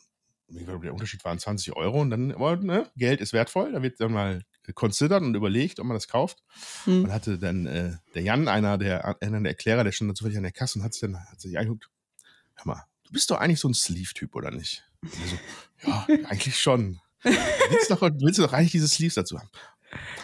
der 0.49 0.93
Unterschied 0.93 1.25
waren 1.25 1.39
20 1.39 1.77
Euro 1.77 2.01
und 2.01 2.11
dann, 2.11 2.33
aber, 2.33 2.57
ne, 2.57 2.91
Geld 2.97 3.21
ist 3.21 3.33
wertvoll, 3.33 3.73
da 3.73 3.83
wird 3.83 4.01
dann 4.01 4.13
mal 4.13 4.43
considered 4.75 5.23
und 5.23 5.35
überlegt, 5.35 5.81
ob 5.81 5.87
man 5.87 5.97
das 5.97 6.09
kauft. 6.09 6.43
Hm. 6.85 7.05
Und 7.05 7.13
hatte 7.13 7.39
dann 7.39 7.67
äh, 7.67 7.97
der 8.15 8.23
Jan, 8.23 8.49
einer 8.49 8.77
der, 8.79 9.21
einer 9.23 9.41
der 9.41 9.51
Erklärer, 9.53 9.85
der 9.85 9.93
stand 9.93 10.11
dann 10.11 10.17
zufällig 10.17 10.37
an 10.37 10.43
der 10.45 10.53
Kasse 10.53 10.79
und 10.79 10.85
hat 10.85 10.93
sich 10.93 11.03
dann 11.03 11.19
hat 11.19 11.41
sich 11.41 11.57
angeguckt, 11.59 11.89
hör 12.57 12.67
mal, 12.67 12.85
du 13.05 13.13
bist 13.13 13.31
doch 13.31 13.39
eigentlich 13.39 13.61
so 13.61 13.69
ein 13.69 13.75
Sleeve-Typ, 13.75 14.35
oder 14.35 14.51
nicht? 14.51 14.85
So, 15.03 15.89
ja, 15.89 16.07
eigentlich 16.29 16.59
schon. 16.61 17.01
Willst 17.23 17.91
du, 17.91 17.95
doch, 17.95 18.03
willst 18.03 18.39
du 18.39 18.43
doch 18.43 18.53
eigentlich 18.53 18.73
diese 18.73 18.89
Sleeves 18.89 19.15
dazu 19.15 19.39
haben? 19.39 19.49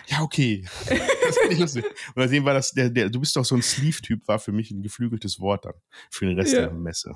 Ja, 0.09 0.23
okay. 0.23 0.65
Das 1.27 1.39
finde 1.39 1.55
ich 1.55 1.59
lustig. 1.61 1.85
Und 2.15 2.23
seitdem 2.23 2.45
war 2.45 2.55
das, 2.55 2.71
der, 2.73 2.89
der, 2.91 3.11
du 3.11 3.19
bist 3.19 3.35
doch 3.37 3.45
so 3.45 3.57
ein 3.57 3.63
Sleeve-Typ, 3.63 4.27
war 4.29 4.39
für 4.39 4.53
mich 4.53 4.71
ein 4.71 4.83
geflügeltes 4.83 5.41
Wort 5.41 5.65
dann. 5.65 5.75
Für 6.11 6.27
den 6.27 6.39
Rest 6.39 6.53
Ja. 6.53 6.61
der 6.67 6.73
Messe. 6.73 7.15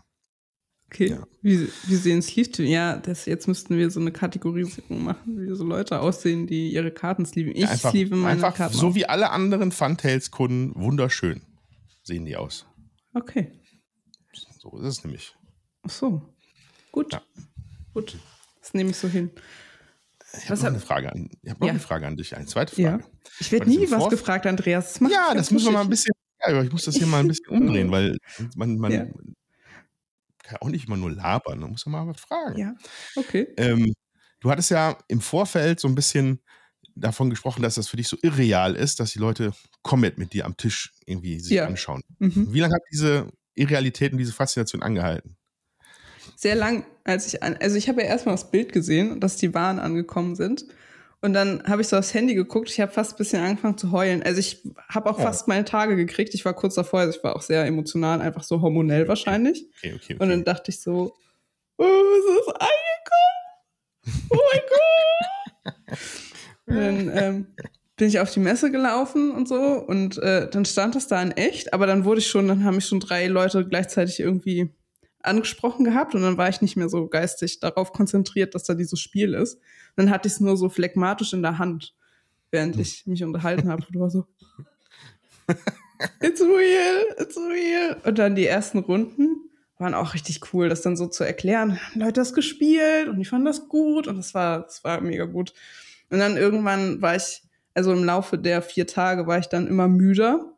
Okay, 0.87 1.11
Ja. 1.11 1.25
wie, 1.43 1.69
wie 1.87 1.95
sehen 1.95 2.21
Sleeve 2.21 2.65
Ja, 2.65 2.97
das, 2.97 3.27
jetzt 3.27 3.47
müssten 3.47 3.77
wir 3.79 3.89
so 3.93 4.01
eine 4.01 4.11
Kategorisierung 4.11 5.05
machen, 5.05 5.39
wie 5.41 5.55
so 5.55 5.63
Leute 5.63 6.01
aussehen, 6.01 6.49
die 6.49 6.73
ihre 6.73 6.91
Karten 6.91 7.25
sleeven. 7.25 7.55
Ich 7.55 7.69
einfach 7.69 7.91
sleeve 7.93 8.17
meine 8.17 8.33
einfach 8.33 8.57
Karten. 8.57 8.77
so 8.77 8.89
auch. 8.89 8.95
wie 8.97 9.07
alle 9.07 9.31
anderen 9.31 9.71
Funtails-Kunden 9.71 10.73
wunderschön 10.75 11.43
sehen 12.03 12.25
die 12.25 12.35
aus. 12.37 12.67
Okay. 13.15 13.53
So 14.59 14.77
ist 14.79 14.87
es 14.99 15.05
nämlich. 15.05 15.37
Ach 15.85 15.91
so. 15.91 16.35
Gut. 16.91 17.13
Ja. 17.13 17.23
Gut. 17.95 18.19
Das 18.61 18.75
nehme 18.75 18.91
ich 18.91 18.97
so 18.97 19.07
hin. 19.07 19.31
Ich 20.39 20.45
habe 20.49 20.55
noch, 20.57 20.63
hab- 20.65 20.71
eine 20.73 20.81
Frage 20.81 21.13
an, 21.13 21.31
ich 21.43 21.51
hab 21.51 21.61
noch 21.61 21.67
Ja. 21.67 21.73
eine 21.73 21.81
Frage 21.81 22.07
an 22.07 22.17
dich, 22.17 22.37
eine 22.37 22.47
zweite 22.47 22.81
Ja. 22.81 22.91
Frage. 22.99 23.05
Ich 23.41 23.53
werde 23.53 23.69
nie 23.69 23.91
was 23.91 24.09
gefragt, 24.09 24.47
Andreas. 24.47 24.95
Das 24.95 25.11
Ja, 25.13 25.35
das 25.35 25.51
müssen 25.51 25.67
wir 25.67 25.73
mal 25.73 25.81
ein 25.83 25.89
bisschen, 25.91 26.13
ja, 26.47 26.63
ich 26.63 26.73
muss 26.73 26.85
das 26.85 26.97
hier 26.97 27.07
mal 27.07 27.21
ein 27.21 27.29
bisschen 27.29 27.47
umdrehen, 27.85 27.91
weil 27.91 28.17
man, 28.57 28.79
man 28.79 28.93
Ja. 28.93 29.07
kann 30.43 30.59
auch 30.61 30.69
nicht 30.69 30.87
immer 30.87 30.97
nur 30.97 31.11
labern, 31.13 31.59
man 31.61 31.71
muss 31.71 31.85
ja 31.85 31.91
mal 31.93 32.07
was 32.07 32.21
fragen. 32.21 32.59
Ja, 32.59 32.75
okay. 33.17 33.49
Ähm, 33.57 33.93
du 34.41 34.51
hattest 34.51 34.71
ja 34.71 34.97
im 35.09 35.21
Vorfeld 35.21 35.81
so 35.81 35.89
ein 35.89 35.95
bisschen 35.95 36.41
davon 36.95 37.31
gesprochen, 37.31 37.63
dass 37.63 37.77
das 37.77 37.89
für 37.89 37.97
dich 37.97 38.09
so 38.09 38.17
irreal 38.23 38.75
ist, 38.75 39.01
dass 39.01 39.13
die 39.13 39.19
Leute 39.21 39.53
Comet 39.83 40.19
mit 40.19 40.33
dir 40.33 40.45
am 40.45 40.57
Tisch 40.57 40.93
irgendwie 41.07 41.41
sich 41.41 41.53
Ja. 41.53 41.67
anschauen. 41.67 42.03
Mhm. 42.19 42.53
Wie 42.53 42.61
lange 42.61 42.75
hat 42.75 42.83
diese 42.93 43.29
Irrealität 43.55 44.13
und 44.13 44.19
diese 44.19 44.33
Faszination 44.33 44.83
angehalten? 44.83 45.37
Sehr 46.43 46.55
lang, 46.55 46.87
als 47.05 47.27
ich 47.27 47.43
an, 47.43 47.55
also 47.61 47.77
ich 47.77 47.91
habe 47.91 48.01
ja 48.01 48.07
erstmal 48.09 48.33
das 48.35 48.51
Bild 48.51 48.73
gesehen, 48.73 49.21
dass 49.21 49.37
die 49.37 49.53
Waren 49.53 49.79
angekommen 49.79 50.37
sind. 50.37 50.65
Und 51.21 51.35
dann 51.35 51.63
habe 51.65 51.83
ich 51.83 51.89
so 51.89 51.99
aufs 51.99 52.15
Handy 52.15 52.35
geguckt. 52.35 52.71
Ich 52.71 52.81
habe 52.81 52.91
fast 52.91 53.13
ein 53.13 53.17
bisschen 53.19 53.43
angefangen 53.45 53.77
zu 53.77 53.93
heulen. 53.93 54.23
Also 54.23 54.41
ich 54.41 54.63
habe 54.89 55.11
auch 55.11 55.19
Oh. 55.19 55.23
fast 55.23 55.49
meine 55.49 55.67
Tage 55.67 55.97
gekriegt. 55.97 56.33
Ich 56.33 56.47
war 56.47 56.55
kurz 56.55 56.77
davor, 56.77 57.01
also 57.01 57.19
ich 57.19 57.23
war 57.23 57.37
auch 57.37 57.43
sehr 57.43 57.67
emotional, 57.67 58.23
einfach 58.23 58.43
so 58.43 58.63
hormonell 58.63 59.07
wahrscheinlich. 59.07 59.67
Okay, 59.77 59.93
okay, 59.95 60.15
Und 60.15 60.31
dann 60.31 60.41
okay. 60.41 60.45
dachte 60.45 60.71
ich 60.71 60.81
so, 60.81 61.13
oh, 61.77 61.85
es 61.85 62.41
ist 62.41 62.49
angekommen. 64.09 64.31
Oh 64.31 64.39
mein 64.51 64.63
Gott. 64.71 65.99
Und 66.69 66.77
dann 66.77 67.19
ähm, 67.19 67.47
bin 67.97 68.09
ich 68.09 68.19
auf 68.19 68.31
die 68.33 68.41
Messe 68.41 68.71
gelaufen 68.71 69.31
und 69.33 69.47
so 69.47 69.61
und 69.61 70.17
äh, 70.17 70.49
dann 70.49 70.65
stand 70.65 70.95
das 70.95 71.07
da 71.07 71.21
in 71.21 71.33
echt, 71.33 71.75
aber 71.75 71.87
dann 71.87 72.07
wurde 72.07 72.21
ich 72.21 72.29
schon, 72.29 72.49
dann 72.49 72.65
haben 72.65 72.77
mich 72.77 72.87
schon 72.87 73.01
drei 73.01 73.27
Leute 73.27 73.67
gleichzeitig 73.69 74.21
irgendwie 74.21 74.71
angesprochen 75.23 75.85
gehabt 75.85 76.15
und 76.15 76.23
dann 76.23 76.37
war 76.37 76.49
ich 76.49 76.61
nicht 76.61 76.77
mehr 76.77 76.89
so 76.89 77.07
geistig 77.07 77.61
darauf 77.61 77.93
konzentriert, 77.93 78.55
dass 78.55 78.65
da 78.65 78.75
dieses 78.75 79.01
Spiel 79.01 79.35
ist. 79.35 79.55
Und 79.55 79.97
dann 79.97 80.11
hatte 80.11 80.29
ich 80.29 80.35
es 80.35 80.41
nur 80.41 80.57
so 80.57 80.69
phlegmatisch 80.69 81.33
in 81.33 81.43
der 81.43 81.59
Hand, 81.59 81.95
während 82.51 82.79
ich 82.79 83.07
mich 83.07 83.23
unterhalten 83.23 83.69
habe. 83.69 83.85
Und 83.87 84.01
war 84.01 84.11
so, 84.11 84.27
it's 86.21 86.41
real, 86.41 87.17
it's 87.19 87.37
real. 87.37 87.97
Und 88.05 88.19
dann 88.19 88.35
die 88.35 88.47
ersten 88.47 88.79
Runden 88.79 89.51
waren 89.79 89.95
auch 89.95 90.15
richtig 90.15 90.41
cool, 90.53 90.69
das 90.69 90.83
dann 90.83 90.97
so 90.97 91.07
zu 91.07 91.25
erklären. 91.25 91.81
Haben 91.81 92.01
Leute 92.01 92.21
das 92.21 92.35
gespielt 92.35 93.09
und 93.09 93.19
die 93.19 93.25
fanden 93.25 93.47
das 93.47 93.69
gut 93.69 94.07
und 94.09 94.17
das 94.17 94.35
war, 94.35 94.63
das 94.63 94.85
war 94.85 95.01
mega 95.01 95.25
gut. 95.25 95.53
Und 96.11 96.19
dann 96.19 96.37
irgendwann 96.37 97.01
war 97.01 97.17
ich, 97.17 97.43
also 97.75 97.93
im 97.93 98.05
Laufe 98.05 98.39
der 98.39 98.63
vier 98.63 98.87
Tage 98.87 99.27
war 99.27 99.39
ich 99.39 99.47
dann 99.47 99.67
immer 99.67 99.89
müder 99.89 100.57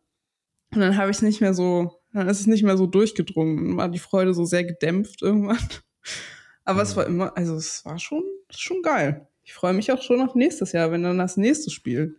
Und 0.75 0.81
dann 0.81 0.97
habe 0.97 1.11
ich 1.11 1.19
es 1.19 1.23
nicht 1.23 1.41
mehr 1.41 1.55
so, 1.55 2.02
dann 2.13 2.29
ist 2.29 2.41
es 2.41 2.47
nicht 2.47 2.63
mehr 2.63 2.77
so 2.77 2.87
durchgedrungen. 2.87 3.57
Dann 3.57 3.77
war 3.77 3.89
die 3.89 3.99
Freude 3.99 4.35
so 4.35 4.45
sehr 4.45 4.65
gedämpft 4.65 5.23
irgendwann. 5.23 5.59
Aber 6.65 6.79
Mhm. 6.81 6.83
es 6.83 6.97
war 6.97 7.07
immer, 7.07 7.37
also 7.37 7.55
es 7.57 7.85
war 7.85 7.99
schon, 7.99 8.23
schon 8.51 8.83
geil. 8.83 9.29
Ich 9.43 9.53
freue 9.55 9.73
mich 9.73 9.91
auch 9.91 10.01
schon 10.03 10.21
auf 10.21 10.35
nächstes 10.35 10.73
Jahr, 10.73 10.93
wenn 10.93 11.03
dann 11.03 11.19
das 11.19 11.37
nächste 11.37 11.71
Spiel 11.71 12.17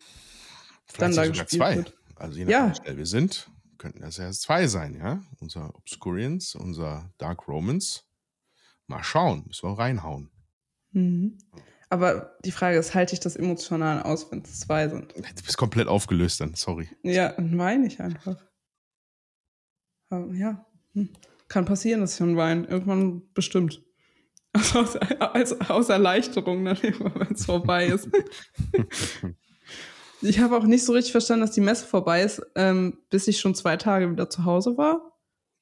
dann 0.97 1.13
Vielleicht 1.13 1.17
da 1.17 1.23
sogar 1.25 1.27
gespielt 1.45 1.49
zwei. 1.61 1.75
wird. 1.77 1.97
Also 2.15 2.37
je 2.39 2.45
nachdem, 2.45 2.51
Ja. 2.67 2.71
wie 2.71 2.75
schnell 2.75 2.97
wir 2.97 3.05
sind, 3.05 3.49
könnten 3.77 4.01
das 4.01 4.17
ja 4.17 4.31
zwei 4.31 4.67
sein, 4.67 4.95
ja? 4.95 5.21
Unser 5.39 5.73
Obscurians, 5.75 6.55
unser 6.55 7.09
Dark 7.17 7.47
Romans. 7.47 8.05
Mal 8.87 9.03
schauen, 9.03 9.43
müssen 9.47 9.69
wir 9.69 9.77
reinhauen. 9.79 10.29
Mhm. 10.91 11.37
Aber 11.89 12.37
die 12.43 12.51
Frage 12.51 12.77
ist, 12.77 12.93
halte 12.95 13.13
ich 13.13 13.19
das 13.19 13.35
emotional 13.35 14.03
aus, 14.03 14.29
wenn 14.31 14.41
es 14.41 14.59
zwei 14.61 14.89
sind? 14.89 15.13
Du 15.15 15.43
bist 15.43 15.57
komplett 15.57 15.87
aufgelöst 15.87 16.41
dann, 16.41 16.53
sorry. 16.55 16.89
Ja, 17.03 17.31
dann 17.33 17.57
weine 17.57 17.87
ich 17.87 17.99
einfach. 18.01 18.35
Aber, 20.13 20.33
ja, 20.33 20.65
hm. 20.93 21.09
kann 21.47 21.65
passieren, 21.65 22.01
dass 22.01 22.13
ich 22.13 22.19
dann 22.19 22.37
weine. 22.37 22.67
Irgendwann 22.67 23.23
bestimmt. 23.33 23.81
Also 24.53 24.79
aus, 24.81 24.95
als, 24.95 25.61
aus 25.69 25.89
Erleichterung, 25.89 26.63
dann 26.65 26.77
irgendwann, 26.81 27.15
wenn 27.15 27.33
es 27.33 27.45
vorbei 27.45 27.87
ist. 27.87 28.07
ich 30.21 30.39
habe 30.39 30.57
auch 30.57 30.65
nicht 30.65 30.85
so 30.85 30.93
richtig 30.93 31.11
verstanden, 31.11 31.41
dass 31.41 31.55
die 31.55 31.61
Messe 31.61 31.85
vorbei 31.85 32.21
ist, 32.23 32.41
ähm, 32.55 32.99
bis 33.09 33.27
ich 33.27 33.39
schon 33.39 33.55
zwei 33.55 33.77
Tage 33.77 34.11
wieder 34.11 34.29
zu 34.29 34.45
Hause 34.45 34.77
war. 34.77 35.13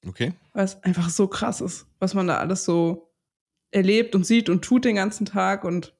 Okay? 0.06 0.34
Weil 0.54 0.66
es 0.66 0.82
einfach 0.84 1.10
so 1.10 1.28
krass 1.28 1.62
ist, 1.62 1.86
was 2.00 2.14
man 2.14 2.28
da 2.28 2.38
alles 2.38 2.66
so 2.66 3.12
erlebt 3.72 4.16
und 4.16 4.26
sieht 4.26 4.50
und 4.50 4.64
tut 4.64 4.84
den 4.86 4.96
ganzen 4.96 5.26
Tag. 5.26 5.64
Und 5.64 5.96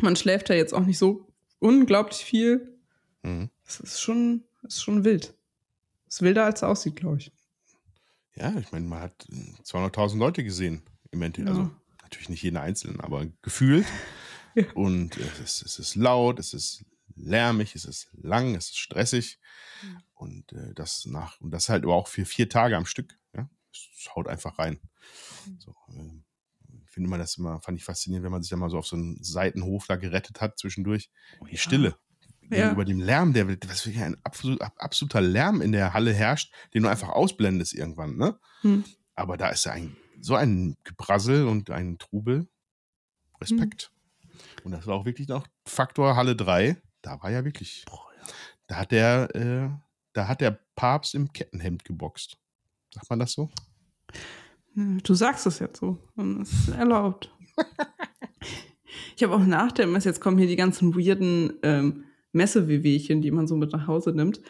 man 0.00 0.16
schläft 0.16 0.48
ja 0.48 0.56
jetzt 0.56 0.74
auch 0.74 0.84
nicht 0.84 0.98
so 0.98 1.28
unglaublich 1.60 2.18
viel. 2.18 2.78
Mhm. 3.22 3.50
Das 3.64 3.80
ist 3.80 4.00
schon, 4.00 4.44
ist 4.62 4.82
schon 4.82 5.04
wild. 5.04 5.34
ist 6.08 6.22
wilder, 6.22 6.44
als 6.44 6.60
es 6.60 6.64
aussieht, 6.64 6.96
glaube 6.96 7.18
ich. 7.18 7.32
Ja, 8.38 8.56
ich 8.58 8.72
meine, 8.72 8.86
man 8.86 9.00
hat 9.00 9.26
äh, 9.30 9.62
200.000 9.62 10.18
Leute 10.18 10.44
gesehen 10.44 10.82
im 11.10 11.22
Endeffekt. 11.22 11.48
Ja. 11.48 11.62
Also 11.62 11.70
natürlich 12.02 12.28
nicht 12.28 12.42
jeden 12.42 12.56
einzelnen, 12.56 13.00
aber 13.00 13.26
gefühlt. 13.42 13.86
Ja. 14.54 14.64
Und 14.72 15.16
es 15.18 15.38
ist, 15.38 15.62
es 15.62 15.78
ist 15.78 15.94
laut, 15.94 16.40
es 16.40 16.52
ist 16.52 16.84
lärmig, 17.14 17.76
es 17.76 17.84
ist 17.84 18.08
lang, 18.14 18.56
es 18.56 18.70
ist 18.70 18.78
stressig. 18.78 19.38
Mhm. 19.82 20.02
Und 20.14 20.52
äh, 20.52 20.74
das 20.74 21.06
nach, 21.06 21.40
und 21.40 21.52
das 21.52 21.68
halt 21.68 21.84
aber 21.84 21.94
auch 21.94 22.08
für 22.08 22.24
vier 22.24 22.48
Tage 22.48 22.76
am 22.76 22.86
Stück. 22.86 23.16
Ja? 23.36 23.48
Es 23.72 24.08
haut 24.16 24.26
einfach 24.26 24.58
rein. 24.58 24.80
Mhm. 25.46 25.60
So, 25.60 25.76
ähm, 25.90 26.24
ich 26.82 26.90
finde 26.90 27.06
immer 27.06 27.18
das 27.18 27.36
immer, 27.36 27.60
fand 27.60 27.78
ich 27.78 27.84
faszinierend, 27.84 28.24
wenn 28.24 28.32
man 28.32 28.42
sich 28.42 28.50
da 28.50 28.56
mal 28.56 28.70
so 28.70 28.78
auf 28.78 28.86
so 28.86 28.96
einen 28.96 29.22
Seitenhof 29.22 29.86
da 29.86 29.94
gerettet 29.94 30.40
hat 30.40 30.58
zwischendurch. 30.58 31.08
Die 31.48 31.52
Ja. 31.54 31.58
Stille. 31.60 31.96
Ja. 32.50 32.56
Gegenüber 32.62 32.84
dem 32.84 33.00
Lärm, 33.00 33.32
der 33.32 33.48
was 33.48 33.86
wirklich 33.86 34.02
ein 34.02 34.16
absolut, 34.24 34.60
ab- 34.62 34.76
absoluter 34.78 35.20
Lärm 35.20 35.60
in 35.60 35.72
der 35.72 35.92
Halle 35.92 36.12
herrscht, 36.12 36.52
den 36.74 36.82
du 36.82 36.88
einfach 36.88 37.10
ausblendest 37.10 37.74
irgendwann, 37.74 38.16
ne? 38.16 38.38
Hm. 38.62 38.84
Aber 39.14 39.36
da 39.36 39.48
ist 39.48 39.64
ja 39.64 39.72
ein, 39.72 39.96
so 40.20 40.34
ein 40.34 40.76
Gebrassel 40.84 41.46
und 41.46 41.70
ein 41.70 41.98
Trubel. 41.98 42.48
Respekt. 43.40 43.92
Und 44.64 44.72
das 44.72 44.86
war 44.86 44.94
auch 44.96 45.04
wirklich 45.04 45.28
noch 45.28 45.46
Faktor 45.64 46.16
Halle 46.16 46.36
3. 46.36 46.76
Da 47.02 47.22
war 47.22 47.30
ja 47.30 47.44
wirklich. 47.44 47.84
Da 48.66 48.76
hat 48.76 48.92
der, 48.92 49.34
äh, 49.34 49.70
da 50.12 50.28
hat 50.28 50.40
der 50.40 50.58
Papst 50.76 51.14
im 51.14 51.32
Kettenhemd 51.32 51.84
geboxt. 51.84 52.38
Sagt 52.92 53.10
man 53.10 53.18
das 53.18 53.32
so? 53.32 53.50
Du 54.74 55.14
sagst 55.14 55.46
es 55.46 55.58
jetzt 55.58 55.80
so. 55.80 55.98
Und 56.16 56.42
es 56.42 56.52
ist 56.52 56.68
erlaubt. 56.68 57.34
ich 59.16 59.22
habe 59.22 59.34
auch 59.34 59.44
nach 59.44 59.76
Messe, 59.86 60.08
jetzt 60.08 60.20
kommen 60.20 60.38
hier 60.38 60.46
die 60.46 60.56
ganzen 60.56 60.94
weirden 60.94 61.54
ähm, 61.62 62.04
Messe-Wehwehchen, 62.32 63.22
die 63.22 63.30
man 63.30 63.46
so 63.46 63.56
mit 63.56 63.72
nach 63.72 63.86
Hause 63.86 64.10
nimmt. 64.12 64.40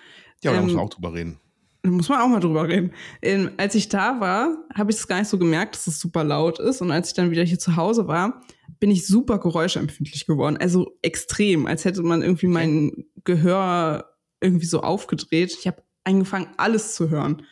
Ja, 0.43 0.53
da 0.53 0.59
Ähm, 0.59 0.65
muss 0.65 0.75
man 0.75 0.85
auch 0.85 0.91
drüber 0.91 1.13
reden. 1.15 1.39
Da 1.83 1.91
muss 1.91 2.09
man 2.09 2.21
auch 2.21 2.29
mal 2.29 2.41
drüber 2.41 2.69
reden. 2.69 2.93
Ähm, 3.23 3.51
als 3.57 3.75
ich 3.77 3.89
da 3.89 4.21
war, 4.21 4.57
habe 4.75 4.91
ich 4.91 4.97
es 4.97 5.07
gar 5.07 5.19
nicht 5.21 5.29
so 5.29 5.39
gemerkt, 5.39 5.77
dass 5.77 5.87
es 5.87 6.01
super 6.01 6.25
laut 6.25 6.59
ist. 6.59 6.81
Und 6.83 6.91
als 6.91 7.09
ich 7.09 7.15
dann 7.15 7.31
wieder 7.31 7.45
hier 7.45 7.59
zu 7.59 7.77
Hause 7.77 8.09
war, 8.09 8.43
bin 8.81 8.91
ich 8.91 9.07
super 9.07 9.39
geräuschempfindlich 9.39 10.27
geworden. 10.27 10.57
Also 10.57 10.99
extrem, 11.03 11.67
als 11.67 11.85
hätte 11.85 12.03
man 12.03 12.23
irgendwie 12.23 12.47
Okay. 12.47 12.53
mein 12.55 13.05
Gehör 13.25 14.13
irgendwie 14.41 14.67
so 14.67 14.81
aufgedreht. 14.83 15.57
Ich 15.59 15.67
habe 15.67 15.83
angefangen, 16.05 16.49
alles 16.57 16.95
zu 16.95 17.11
hören. 17.11 17.43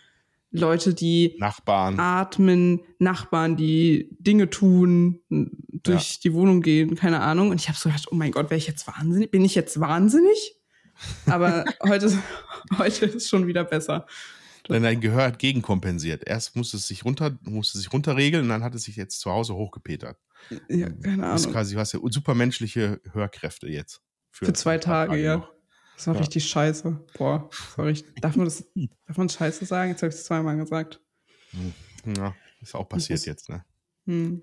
Leute, 0.58 0.94
die 0.94 1.36
Nachbarn. 1.38 1.98
atmen, 2.00 2.80
Nachbarn, 2.98 3.56
die 3.56 4.08
Dinge 4.18 4.50
tun, 4.50 5.20
durch 5.28 6.20
die 6.20 6.32
Wohnung 6.34 6.62
gehen, 6.62 6.94
keine 6.96 7.20
Ahnung. 7.20 7.50
Und 7.50 7.60
ich 7.60 7.68
habe 7.68 7.78
so 7.78 7.88
gedacht, 7.88 8.06
oh 8.10 8.14
mein 8.14 8.32
Gott, 8.32 8.50
wäre 8.50 8.58
ich 8.58 8.66
jetzt 8.66 8.86
wahnsinnig? 8.86 9.30
Bin 9.30 9.44
ich 9.44 9.54
jetzt 9.54 9.78
wahnsinnig? 9.80 10.54
Aber 11.26 11.64
heute, 11.88 12.10
heute 12.78 13.06
ist 13.06 13.28
schon 13.28 13.46
wieder 13.46 13.64
besser. 13.64 14.06
Denn 14.68 14.82
dein 14.82 15.00
Gehör 15.00 15.24
hat 15.24 15.38
gegenkompensiert. 15.38 16.26
Erst 16.26 16.56
musste 16.56 16.76
es 16.76 16.88
sich 16.88 17.04
runter, 17.04 17.38
musste 17.44 17.78
sich 17.78 17.92
runterregeln 17.92 18.42
und 18.44 18.48
dann 18.48 18.64
hat 18.64 18.74
es 18.74 18.82
sich 18.82 18.96
jetzt 18.96 19.20
zu 19.20 19.30
Hause 19.30 19.54
hochgepetert. 19.54 20.18
Ja, 20.68 20.88
keine 20.90 21.22
Das 21.22 21.40
ist 21.42 21.46
Ahnung. 21.46 21.52
quasi, 21.54 21.74
du 21.74 21.80
hast 21.80 21.92
ja 21.92 22.00
supermenschliche 22.10 23.00
Hörkräfte 23.12 23.68
jetzt. 23.68 24.00
Für 24.32 24.52
zwei 24.52 24.74
ein 24.74 24.80
paar 24.80 25.06
Tage, 25.06 25.22
ja. 25.22 25.36
noch. 25.36 25.52
Das 25.96 26.06
war 26.06 26.14
Ja. 26.14 26.20
richtig 26.20 26.46
scheiße. 26.48 27.04
Boah, 27.16 27.48
das 27.50 27.78
war 27.78 27.86
richtig. 27.86 28.14
Darf 28.20 28.36
man 28.36 28.44
das, 28.44 28.64
darf 29.06 29.16
man 29.16 29.28
scheiße 29.28 29.64
sagen? 29.64 29.90
Jetzt 29.90 30.02
habe 30.02 30.10
ich 30.10 30.16
es 30.16 30.24
zweimal 30.24 30.56
gesagt. 30.56 31.00
Ja, 32.04 32.34
ist 32.60 32.74
auch 32.74 32.88
passiert 32.88 33.18
muss- 33.20 33.26
jetzt, 33.26 33.48
ne? 33.48 33.64
Hm. 34.06 34.42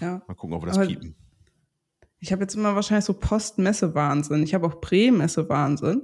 Ja. 0.00 0.22
Mal 0.26 0.34
gucken, 0.34 0.54
ob 0.56 0.62
wir 0.62 0.66
das 0.68 0.78
Aber- 0.78 0.86
piepen. 0.86 1.16
Ich 2.20 2.32
habe 2.32 2.42
jetzt 2.42 2.54
immer 2.54 2.74
wahrscheinlich 2.74 3.04
so 3.04 3.12
Post-Messe-Wahnsinn. 3.12 4.42
Ich 4.44 4.54
habe 4.54 4.66
auch 4.66 4.80
Prä-Messe-Wahnsinn. 4.80 6.02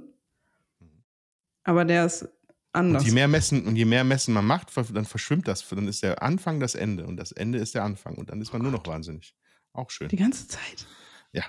Aber 1.63 1.83
der 1.85 2.05
ist 2.05 2.27
anders. 2.73 3.01
Und 3.01 3.07
je 3.07 3.13
mehr 3.15 3.27
Messen 3.27 3.65
und 3.65 3.75
je 3.75 3.85
mehr 3.85 4.03
Messen 4.03 4.33
man 4.33 4.45
macht, 4.45 4.69
dann 4.93 5.05
verschwimmt 5.05 5.47
das. 5.47 5.67
Dann 5.67 5.87
ist 5.87 6.03
der 6.03 6.21
Anfang 6.21 6.59
das 6.59 6.75
Ende 6.75 7.07
und 7.07 7.17
das 7.17 7.31
Ende 7.31 7.57
ist 7.57 7.73
der 7.73 7.83
Anfang 7.83 8.15
und 8.15 8.29
dann 8.29 8.39
ist 8.41 8.53
man 8.53 8.61
nur 8.61 8.71
noch 8.71 8.85
wahnsinnig. 8.85 9.35
Auch 9.73 9.89
schön. 9.89 10.09
Die 10.09 10.15
ganze 10.17 10.47
Zeit. 10.47 10.85
Ja. 11.31 11.43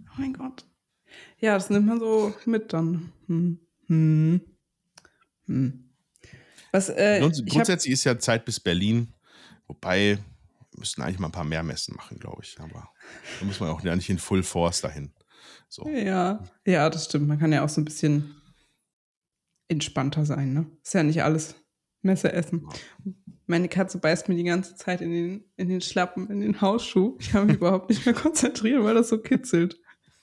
Oh 0.00 0.14
mein 0.18 0.32
Gott. 0.32 0.66
Ja, 1.38 1.54
das 1.54 1.70
nimmt 1.70 1.86
man 1.86 2.00
so 2.00 2.34
mit 2.44 2.72
dann. 2.72 3.12
Hm. 3.26 3.58
Hm. 3.86 4.40
Hm. 5.46 5.90
Was, 6.72 6.90
äh, 6.90 7.20
Grunds 7.20 7.42
grundsätzlich 7.46 7.94
ist 7.94 8.04
ja 8.04 8.18
Zeit 8.18 8.44
bis 8.44 8.60
Berlin, 8.60 9.14
wobei 9.66 10.18
wir 10.70 10.78
müssten 10.78 11.02
eigentlich 11.02 11.18
mal 11.18 11.28
ein 11.28 11.32
paar 11.32 11.44
mehr 11.44 11.62
Messen 11.62 11.96
machen, 11.96 12.18
glaube 12.18 12.42
ich. 12.42 12.58
Aber 12.60 12.90
da 13.40 13.46
muss 13.46 13.60
man 13.60 13.70
auch 13.70 13.82
ja 13.82 13.96
nicht 13.96 14.10
in 14.10 14.18
Full 14.18 14.42
Force 14.42 14.80
dahin. 14.80 15.12
So. 15.68 15.86
ja, 15.88 16.42
ja, 16.66 16.88
das 16.88 17.06
stimmt. 17.06 17.28
Man 17.28 17.38
kann 17.38 17.52
ja 17.52 17.64
auch 17.64 17.68
so 17.68 17.80
ein 17.80 17.84
bisschen 17.84 18.34
entspannter 19.68 20.24
sein, 20.24 20.52
ne? 20.52 20.66
Ist 20.82 20.94
ja 20.94 21.02
nicht 21.02 21.22
alles 21.22 21.54
Messe 22.02 22.32
essen. 22.32 22.66
Meine 23.46 23.68
Katze 23.68 23.98
beißt 23.98 24.28
mir 24.28 24.36
die 24.36 24.44
ganze 24.44 24.76
Zeit 24.76 25.00
in 25.00 25.10
den, 25.10 25.44
in 25.56 25.68
den 25.68 25.80
Schlappen, 25.80 26.30
in 26.30 26.40
den 26.40 26.60
Hausschuh. 26.60 27.16
Ich 27.18 27.30
kann 27.30 27.46
mich 27.46 27.56
überhaupt 27.56 27.90
nicht 27.90 28.04
mehr 28.04 28.14
konzentrieren, 28.14 28.84
weil 28.84 28.94
das 28.94 29.08
so 29.08 29.18
kitzelt. 29.18 29.80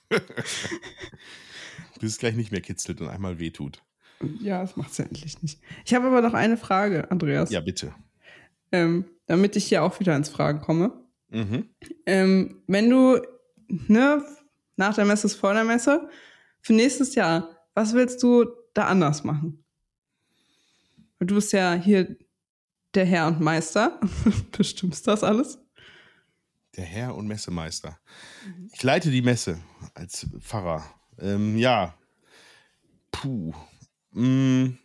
Bis 1.99 2.11
es 2.11 2.17
gleich 2.17 2.35
nicht 2.35 2.51
mehr 2.51 2.61
kitzelt 2.61 3.01
und 3.01 3.07
einmal 3.07 3.39
wehtut. 3.39 3.83
Ja, 4.39 4.61
das 4.61 4.75
macht's 4.75 4.97
ja 4.97 5.05
endlich 5.05 5.41
nicht. 5.41 5.59
Ich 5.85 5.93
habe 5.93 6.07
aber 6.07 6.21
noch 6.21 6.33
eine 6.33 6.57
Frage, 6.57 7.11
Andreas. 7.11 7.51
Ja, 7.51 7.61
bitte. 7.61 7.93
Ähm, 8.71 9.05
damit 9.27 9.55
ich 9.55 9.65
hier 9.65 9.83
auch 9.83 9.99
wieder 9.99 10.15
ins 10.15 10.29
Fragen 10.29 10.61
komme. 10.61 10.93
Mhm. 11.29 11.69
Ähm, 12.05 12.63
wenn 12.67 12.89
du, 12.89 13.21
ne, 13.67 14.23
nach 14.77 14.95
der 14.95 15.05
Messe 15.05 15.27
ist 15.27 15.35
vor 15.35 15.53
der 15.53 15.63
Messe, 15.63 16.09
für 16.61 16.73
nächstes 16.73 17.15
Jahr, 17.15 17.55
was 17.73 17.93
willst 17.93 18.23
du 18.23 18.45
da 18.73 18.85
anders 18.85 19.23
machen? 19.23 19.63
Du 21.19 21.35
bist 21.35 21.53
ja 21.53 21.73
hier 21.73 22.15
der 22.93 23.05
Herr 23.05 23.27
und 23.27 23.39
Meister. 23.41 23.99
Bestimmst 24.57 25.07
das 25.07 25.23
alles? 25.23 25.59
Der 26.75 26.85
Herr 26.85 27.15
und 27.15 27.27
Messemeister. 27.27 27.97
Ich 28.73 28.83
leite 28.83 29.09
die 29.09 29.21
Messe 29.21 29.61
als 29.93 30.27
Pfarrer. 30.39 30.83
Ähm, 31.19 31.57
ja. 31.57 31.97
Puh. 33.11 33.53
Mm. 34.11 34.77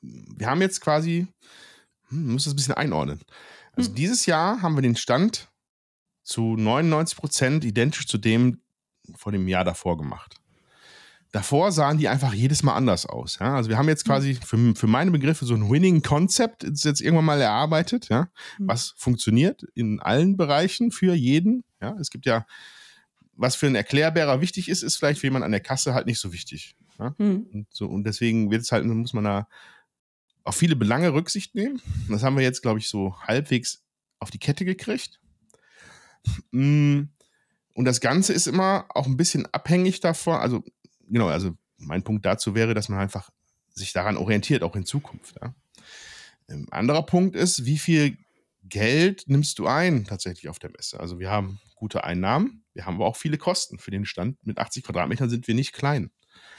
Wir 0.00 0.46
haben 0.46 0.60
jetzt 0.60 0.80
quasi, 0.80 1.26
hm, 2.08 2.32
muss 2.32 2.44
das 2.44 2.52
ein 2.52 2.56
bisschen 2.56 2.74
einordnen. 2.74 3.20
Also 3.72 3.88
Hm. 3.88 3.94
dieses 3.96 4.26
Jahr 4.26 4.60
haben 4.60 4.74
wir 4.76 4.82
den 4.82 4.96
Stand 4.96 5.48
zu 6.22 6.56
99 6.56 7.16
Prozent 7.16 7.64
identisch 7.64 8.06
zu 8.06 8.18
dem 8.18 8.60
vor 9.16 9.32
dem 9.32 9.48
Jahr 9.48 9.64
davor 9.64 9.96
gemacht. 9.98 10.36
Davor 11.34 11.72
sahen 11.72 11.98
die 11.98 12.06
einfach 12.06 12.32
jedes 12.32 12.62
Mal 12.62 12.74
anders 12.74 13.06
aus. 13.06 13.40
Ja? 13.40 13.56
Also 13.56 13.68
wir 13.68 13.76
haben 13.76 13.88
jetzt 13.88 14.04
quasi 14.04 14.34
für, 14.34 14.76
für 14.76 14.86
meine 14.86 15.10
Begriffe 15.10 15.46
so 15.46 15.54
ein 15.54 15.68
Winning 15.68 16.00
Concept 16.00 16.62
ist 16.62 16.84
jetzt 16.84 17.00
irgendwann 17.00 17.24
mal 17.24 17.40
erarbeitet, 17.40 18.08
ja? 18.08 18.28
Hm. 18.58 18.68
was 18.68 18.94
funktioniert 18.96 19.64
in 19.74 19.98
allen 19.98 20.36
Bereichen 20.36 20.92
für 20.92 21.12
jeden. 21.12 21.64
Ja? 21.82 21.96
Es 22.00 22.10
gibt 22.10 22.24
ja, 22.24 22.46
was 23.32 23.56
für 23.56 23.66
einen 23.66 23.74
Erklärbärer 23.74 24.40
wichtig 24.40 24.68
ist, 24.68 24.84
ist 24.84 24.94
vielleicht 24.94 25.18
für 25.18 25.26
jemanden 25.26 25.46
an 25.46 25.50
der 25.50 25.58
Kasse 25.58 25.92
halt 25.92 26.06
nicht 26.06 26.20
so 26.20 26.32
wichtig. 26.32 26.76
Ja? 27.00 27.16
Hm. 27.18 27.48
Und, 27.52 27.66
so, 27.70 27.86
und 27.86 28.04
deswegen 28.04 28.52
wird 28.52 28.62
es 28.62 28.70
halt, 28.70 28.84
muss 28.84 29.12
man 29.12 29.24
da 29.24 29.48
auf 30.44 30.54
viele 30.54 30.76
Belange 30.76 31.14
Rücksicht 31.14 31.56
nehmen. 31.56 31.82
Das 32.08 32.22
haben 32.22 32.36
wir 32.36 32.44
jetzt, 32.44 32.62
glaube 32.62 32.78
ich, 32.78 32.88
so 32.88 33.16
halbwegs 33.22 33.82
auf 34.20 34.30
die 34.30 34.38
Kette 34.38 34.64
gekriegt. 34.64 35.18
Mm, 36.52 37.08
Und 37.74 37.84
das 37.86 38.00
Ganze 38.00 38.32
ist 38.32 38.46
immer 38.46 38.86
auch 38.90 39.06
ein 39.06 39.16
bisschen 39.16 39.46
abhängig 39.52 39.98
davon. 39.98 40.36
Also, 40.36 40.62
genau, 41.08 41.28
also 41.28 41.52
mein 41.78 42.02
Punkt 42.02 42.24
dazu 42.24 42.54
wäre, 42.54 42.74
dass 42.74 42.88
man 42.88 42.98
einfach 42.98 43.30
sich 43.74 43.92
daran 43.92 44.16
orientiert, 44.16 44.62
auch 44.62 44.76
in 44.76 44.86
Zukunft. 44.86 45.36
Ja. 45.40 45.54
Ähm, 46.48 46.66
anderer 46.70 47.04
Punkt 47.04 47.36
ist, 47.36 47.64
wie 47.64 47.78
viel 47.78 48.16
Geld 48.62 49.24
nimmst 49.26 49.58
du 49.58 49.66
ein 49.66 50.04
tatsächlich 50.04 50.48
auf 50.48 50.58
der 50.58 50.70
Messe? 50.70 51.00
Also 51.00 51.18
wir 51.18 51.30
haben 51.30 51.60
gute 51.74 52.04
Einnahmen, 52.04 52.64
wir 52.72 52.86
haben 52.86 52.96
aber 52.96 53.06
auch 53.06 53.16
viele 53.16 53.38
Kosten. 53.38 53.78
Für 53.78 53.90
den 53.90 54.06
Stand 54.06 54.44
mit 54.46 54.58
80 54.58 54.84
Quadratmetern 54.84 55.28
sind 55.28 55.46
wir 55.46 55.54
nicht 55.54 55.72
klein. 55.72 56.10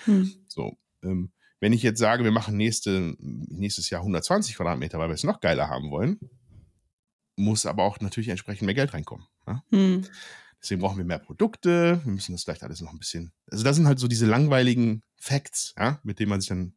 Hm. 0.06 0.32
So, 0.48 0.78
ähm, 1.04 1.32
wenn 1.60 1.74
ich 1.74 1.84
jetzt 1.84 2.00
sage, 2.00 2.24
wir 2.24 2.32
machen 2.32 2.58
nächste, 2.58 3.16
nächstes 3.20 3.90
Jahr 3.90 4.02
120 4.02 4.56
Quadratmeter, 4.56 5.00
weil 5.00 5.10
wir 5.10 5.16
es 5.16 5.24
noch 5.24 5.40
geiler 5.40 5.70
haben 5.70 5.90
wollen, 5.90 6.20
muss 7.38 7.66
aber 7.66 7.84
auch 7.84 8.00
natürlich 8.00 8.30
entsprechend 8.30 8.66
mehr 8.66 8.76
Geld 8.76 8.94
reinkommen. 8.94 9.26
Ja? 9.48 9.64
Hm. 9.72 10.06
Deswegen 10.66 10.82
brauchen 10.82 10.98
wir 10.98 11.06
mehr 11.06 11.20
Produkte. 11.20 12.02
Wir 12.04 12.12
müssen 12.12 12.32
das 12.32 12.44
vielleicht 12.44 12.64
alles 12.64 12.82
noch 12.82 12.92
ein 12.92 12.98
bisschen. 12.98 13.34
Also, 13.52 13.64
das 13.64 13.76
sind 13.76 13.86
halt 13.86 14.00
so 14.00 14.08
diese 14.08 14.26
langweiligen 14.26 15.04
Facts, 15.16 15.76
ja, 15.78 16.00
mit 16.02 16.18
denen 16.18 16.32
man 16.32 16.42
sich 16.42 16.50
dann, 16.50 16.74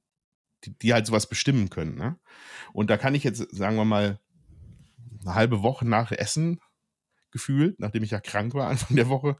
die, 0.64 0.77
die 0.77 0.92
halt 0.92 1.07
sowas 1.07 1.27
bestimmen 1.27 1.70
können. 1.70 1.94
Ne? 1.94 2.18
Und 2.74 2.90
da 2.90 2.98
kann 2.98 3.14
ich 3.14 3.24
jetzt, 3.24 3.38
sagen 3.51 3.77
wir 3.77 3.87
mal, 3.87 4.20
eine 5.22 5.35
halbe 5.35 5.62
Woche 5.62 5.88
nach 5.88 6.12
Essen 6.12 6.61
gefühlt, 7.31 7.79
nachdem 7.81 8.03
ich 8.03 8.11
ja 8.11 8.21
krank 8.21 8.55
war 8.55 8.69
Anfang 8.71 8.97
der 8.97 9.09
Woche, 9.09 9.37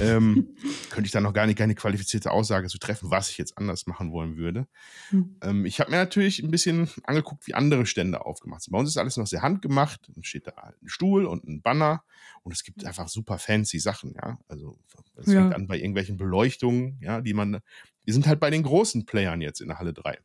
ähm, 0.00 0.56
könnte 0.90 1.06
ich 1.06 1.12
dann 1.12 1.22
noch 1.22 1.32
gar 1.32 1.46
nicht 1.46 1.58
keine 1.58 1.74
qualifizierte 1.74 2.30
Aussage 2.30 2.68
zu 2.68 2.78
treffen, 2.78 3.10
was 3.10 3.30
ich 3.30 3.38
jetzt 3.38 3.58
anders 3.58 3.86
machen 3.86 4.12
wollen 4.12 4.36
würde. 4.36 4.66
Mhm. 5.10 5.36
Ähm, 5.42 5.64
ich 5.64 5.80
habe 5.80 5.90
mir 5.90 5.96
natürlich 5.96 6.42
ein 6.42 6.50
bisschen 6.50 6.88
angeguckt, 7.04 7.46
wie 7.46 7.54
andere 7.54 7.86
Stände 7.86 8.24
aufgemacht 8.24 8.62
sind. 8.62 8.72
Bei 8.72 8.78
uns 8.78 8.88
ist 8.88 8.96
alles 8.96 9.16
noch 9.16 9.26
sehr 9.26 9.42
handgemacht. 9.42 10.10
Dann 10.14 10.24
steht 10.24 10.46
da 10.46 10.52
ein 10.52 10.88
Stuhl 10.88 11.26
und 11.26 11.44
ein 11.44 11.62
Banner 11.62 12.04
und 12.42 12.52
es 12.52 12.64
gibt 12.64 12.84
einfach 12.84 13.08
super 13.08 13.38
fancy 13.38 13.78
Sachen, 13.78 14.14
ja. 14.14 14.38
Also 14.48 14.78
es 15.16 15.32
ja. 15.32 15.40
fängt 15.40 15.54
an 15.54 15.66
bei 15.66 15.76
irgendwelchen 15.76 16.16
Beleuchtungen, 16.16 16.98
ja, 17.00 17.20
die 17.20 17.34
man, 17.34 17.60
die 18.06 18.12
sind 18.12 18.26
halt 18.26 18.40
bei 18.40 18.50
den 18.50 18.62
großen 18.62 19.06
Playern 19.06 19.40
jetzt 19.40 19.60
in 19.60 19.68
der 19.68 19.78
Halle 19.78 19.92
3. 19.92 20.18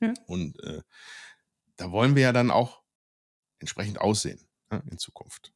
Ja. 0.00 0.14
Und 0.26 0.62
äh, 0.62 0.82
da 1.76 1.90
wollen 1.90 2.14
wir 2.14 2.22
ja 2.22 2.32
dann 2.32 2.50
auch 2.50 2.82
entsprechend 3.58 4.00
aussehen 4.00 4.40
ja, 4.70 4.82
in 4.90 4.98
Zukunft. 4.98 5.52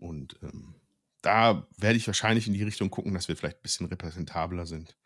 Und 0.00 0.36
ähm, 0.42 0.74
da 1.22 1.66
werde 1.76 1.96
ich 1.96 2.06
wahrscheinlich 2.06 2.46
in 2.46 2.54
die 2.54 2.62
Richtung 2.62 2.90
gucken, 2.90 3.14
dass 3.14 3.28
wir 3.28 3.36
vielleicht 3.36 3.58
ein 3.58 3.62
bisschen 3.62 3.86
repräsentabler 3.86 4.66
sind. 4.66 4.96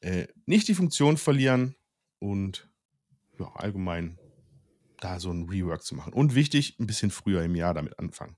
Äh, 0.00 0.28
nicht 0.46 0.68
die 0.68 0.74
Funktion 0.74 1.16
verlieren 1.16 1.74
und 2.18 2.68
ja, 3.38 3.50
allgemein 3.54 4.18
da 5.00 5.20
so 5.20 5.30
ein 5.30 5.48
Rework 5.48 5.82
zu 5.82 5.94
machen. 5.94 6.12
Und 6.12 6.34
wichtig, 6.34 6.78
ein 6.78 6.86
bisschen 6.86 7.10
früher 7.10 7.42
im 7.42 7.54
Jahr 7.54 7.74
damit 7.74 7.98
anfangen. 7.98 8.36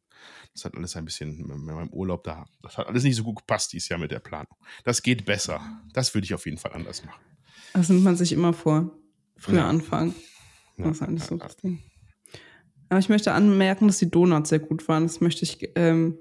Das 0.52 0.64
hat 0.64 0.74
alles 0.74 0.96
ein 0.96 1.04
bisschen 1.04 1.46
mit 1.46 1.56
meinem 1.56 1.88
Urlaub 1.88 2.24
da. 2.24 2.46
Das 2.62 2.76
hat 2.76 2.86
alles 2.86 3.02
nicht 3.04 3.16
so 3.16 3.24
gut 3.24 3.36
gepasst 3.36 3.72
dieses 3.72 3.88
Jahr 3.88 3.98
mit 3.98 4.10
der 4.10 4.20
Planung. 4.20 4.54
Das 4.84 5.02
geht 5.02 5.24
besser. 5.24 5.60
Das 5.92 6.14
würde 6.14 6.26
ich 6.26 6.34
auf 6.34 6.44
jeden 6.44 6.58
Fall 6.58 6.72
anders 6.72 7.04
machen. 7.04 7.22
Das 7.72 7.88
nimmt 7.88 8.04
man 8.04 8.16
sich 8.16 8.32
immer 8.32 8.52
vor. 8.52 8.90
Früher 9.36 9.58
ja. 9.58 9.68
anfangen. 9.68 10.14
Ja, 10.76 10.86
das 10.86 10.96
ist 10.96 11.02
eigentlich 11.02 11.24
so 11.24 11.36
das 11.36 11.56
Ding. 11.56 11.82
Aber 12.90 12.98
ich 12.98 13.08
möchte 13.08 13.32
anmerken, 13.32 13.86
dass 13.86 13.98
die 13.98 14.10
Donuts 14.10 14.50
sehr 14.50 14.58
gut 14.58 14.86
waren. 14.88 15.04
Das 15.04 15.20
möchte 15.20 15.44
ich 15.44 15.70
ähm, 15.76 16.18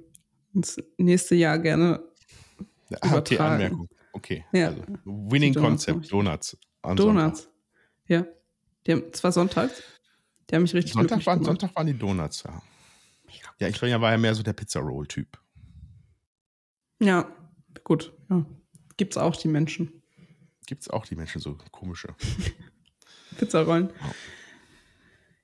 ins 0.53 0.77
nächste 0.97 1.36
Jahr 1.36 1.58
gerne 1.58 2.03
ja, 2.89 2.97
übertragen. 3.03 3.19
Okay, 3.19 3.38
Anmerkung. 3.39 3.89
Okay. 4.13 4.45
Ja. 4.53 4.67
Also, 4.67 4.84
Winning 5.03 5.53
Donuts 5.53 5.86
Concept, 5.86 6.12
Donuts. 6.12 6.58
Donuts. 6.84 7.41
Sonntag. 7.41 7.53
Ja. 8.08 8.25
Die 8.86 8.91
haben, 8.91 9.13
zwar 9.13 9.32
sonntags. 9.32 9.82
Die 10.49 10.55
haben 10.55 10.62
mich 10.62 10.73
richtig 10.73 10.93
Sonntag 10.93 11.25
waren, 11.25 11.43
Sonntag 11.43 11.75
waren 11.75 11.88
die 11.88 11.97
Donuts, 11.97 12.43
ja. 12.43 12.62
Ja, 13.60 13.67
ich 13.67 13.82
war 13.82 13.89
ja 13.89 14.17
mehr 14.17 14.34
so 14.34 14.41
der 14.41 14.53
Pizza-Roll-Typ. 14.53 15.38
Ja, 17.01 17.32
gut. 17.84 18.13
Ja. 18.29 18.45
Gibt's 18.97 19.17
auch 19.17 19.36
die 19.36 19.47
Menschen. 19.47 20.01
Gibt's 20.65 20.89
auch 20.89 21.05
die 21.05 21.15
Menschen, 21.15 21.41
so 21.41 21.58
komische. 21.71 22.15
Pizzarollen. 23.38 23.89
Oh. 23.89 24.12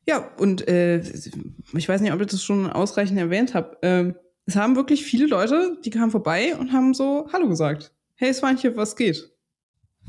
Ja, 0.08 0.30
und 0.38 0.68
äh, 0.68 1.00
ich 1.00 1.90
weiß 1.90 2.02
nicht, 2.02 2.14
ob 2.14 2.22
ich 2.22 2.28
das 2.28 2.44
schon 2.44 2.70
ausreichend 2.70 3.18
erwähnt 3.18 3.54
habe. 3.54 3.82
Äh, 3.82 4.14
es 4.46 4.56
haben 4.56 4.76
wirklich 4.76 5.04
viele 5.04 5.26
Leute, 5.26 5.78
die 5.84 5.90
kamen 5.90 6.12
vorbei 6.12 6.56
und 6.56 6.72
haben 6.72 6.94
so 6.94 7.28
Hallo 7.34 7.48
gesagt. 7.48 7.92
Hey 8.16 8.34
Swanche, 8.34 8.76
was 8.78 8.96
geht? 8.96 9.32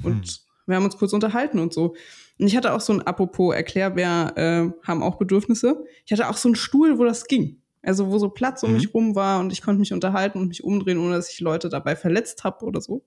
Und 0.02 0.26
hm. 0.26 0.34
wir 0.66 0.76
haben 0.76 0.84
uns 0.84 0.98
kurz 0.98 1.12
unterhalten 1.12 1.58
und 1.58 1.72
so. 1.72 1.94
Und 2.38 2.46
ich 2.46 2.56
hatte 2.56 2.74
auch 2.74 2.82
so 2.82 2.92
ein 2.92 3.02
Apropos 3.02 3.54
Erklärbär, 3.54 4.32
äh, 4.36 4.86
haben 4.86 5.02
auch 5.02 5.16
Bedürfnisse. 5.16 5.84
Ich 6.04 6.12
hatte 6.12 6.28
auch 6.28 6.36
so 6.36 6.48
einen 6.48 6.56
Stuhl, 6.56 6.98
wo 6.98 7.04
das 7.04 7.26
ging. 7.26 7.62
Also 7.82 8.10
wo 8.10 8.18
so 8.18 8.28
Platz 8.28 8.62
um 8.62 8.70
mhm. 8.70 8.76
mich 8.76 8.92
rum 8.92 9.14
war 9.14 9.40
und 9.40 9.52
ich 9.52 9.62
konnte 9.62 9.78
mich 9.78 9.92
unterhalten 9.92 10.40
und 10.40 10.48
mich 10.48 10.64
umdrehen, 10.64 10.98
ohne 10.98 11.14
dass 11.14 11.30
ich 11.30 11.40
Leute 11.40 11.68
dabei 11.68 11.96
verletzt 11.96 12.44
habe 12.44 12.64
oder 12.64 12.80
so. 12.80 13.04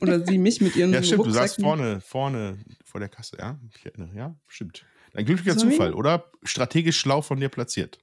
Oder 0.00 0.24
sie 0.24 0.38
mich 0.38 0.60
mit 0.60 0.76
ihren 0.76 0.92
Ja, 0.92 1.02
stimmt, 1.02 1.20
Rucksäcken. 1.20 1.40
du 1.40 1.48
saßt 1.48 1.60
vorne, 1.60 2.00
vorne 2.00 2.58
vor 2.84 3.00
der 3.00 3.08
Kasse, 3.08 3.38
ja? 3.38 3.58
Ich 3.74 3.86
erinnere, 3.86 4.14
ja, 4.14 4.36
stimmt. 4.46 4.84
Ein 5.14 5.24
glücklicher 5.24 5.58
Sorry? 5.58 5.72
Zufall, 5.72 5.94
oder? 5.94 6.30
Strategisch 6.42 6.98
schlau 6.98 7.22
von 7.22 7.40
dir 7.40 7.48
platziert. 7.48 7.98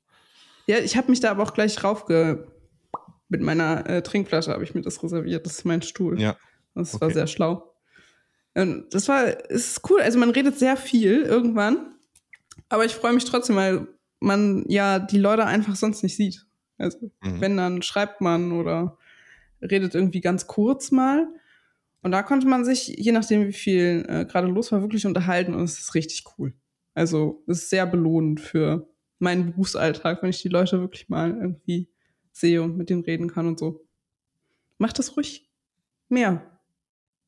Ja, 0.67 0.79
ich 0.79 0.97
habe 0.97 1.09
mich 1.11 1.19
da 1.19 1.31
aber 1.31 1.43
auch 1.43 1.53
gleich 1.53 1.83
raufge... 1.83 2.47
Mit 3.33 3.39
meiner 3.39 3.89
äh, 3.89 4.03
Trinkflasche 4.03 4.51
habe 4.51 4.65
ich 4.65 4.75
mir 4.75 4.81
das 4.81 5.01
reserviert. 5.01 5.45
Das 5.45 5.59
ist 5.59 5.63
mein 5.63 5.81
Stuhl. 5.81 6.19
Ja. 6.19 6.35
Das 6.75 6.95
okay. 6.95 7.01
war 7.01 7.11
sehr 7.11 7.27
schlau. 7.27 7.73
Und 8.53 8.93
das 8.93 9.07
war, 9.07 9.25
ist 9.49 9.89
cool. 9.89 10.01
Also 10.01 10.19
man 10.19 10.31
redet 10.31 10.59
sehr 10.59 10.75
viel 10.75 11.21
irgendwann. 11.21 11.95
Aber 12.67 12.83
ich 12.83 12.93
freue 12.93 13.13
mich 13.13 13.23
trotzdem, 13.23 13.55
weil 13.55 13.87
man 14.19 14.65
ja 14.67 14.99
die 14.99 15.17
Leute 15.17 15.45
einfach 15.45 15.77
sonst 15.77 16.03
nicht 16.03 16.17
sieht. 16.17 16.45
Also 16.77 17.09
mhm. 17.21 17.39
wenn, 17.39 17.55
dann 17.55 17.81
schreibt 17.83 18.19
man 18.19 18.51
oder 18.51 18.97
redet 19.61 19.95
irgendwie 19.95 20.19
ganz 20.19 20.47
kurz 20.47 20.91
mal. 20.91 21.25
Und 22.01 22.11
da 22.11 22.23
konnte 22.23 22.47
man 22.47 22.65
sich, 22.65 22.87
je 22.87 23.13
nachdem 23.13 23.47
wie 23.47 23.53
viel 23.53 24.05
äh, 24.09 24.25
gerade 24.25 24.47
los 24.47 24.73
war, 24.73 24.81
wirklich 24.81 25.05
unterhalten 25.05 25.53
und 25.53 25.63
es 25.63 25.79
ist 25.79 25.95
richtig 25.95 26.25
cool. 26.37 26.53
Also 26.93 27.43
es 27.47 27.63
ist 27.63 27.69
sehr 27.69 27.85
belohnend 27.85 28.39
für 28.39 28.87
meinen 29.19 29.47
Berufsalltag, 29.47 30.21
wenn 30.21 30.29
ich 30.29 30.41
die 30.41 30.49
Leute 30.49 30.79
wirklich 30.79 31.09
mal 31.09 31.31
irgendwie 31.31 31.89
sehe 32.31 32.61
und 32.61 32.77
mit 32.77 32.89
denen 32.89 33.03
reden 33.03 33.29
kann 33.29 33.47
und 33.47 33.59
so. 33.59 33.85
Macht 34.77 34.99
das 34.99 35.15
ruhig 35.15 35.49
mehr 36.09 36.59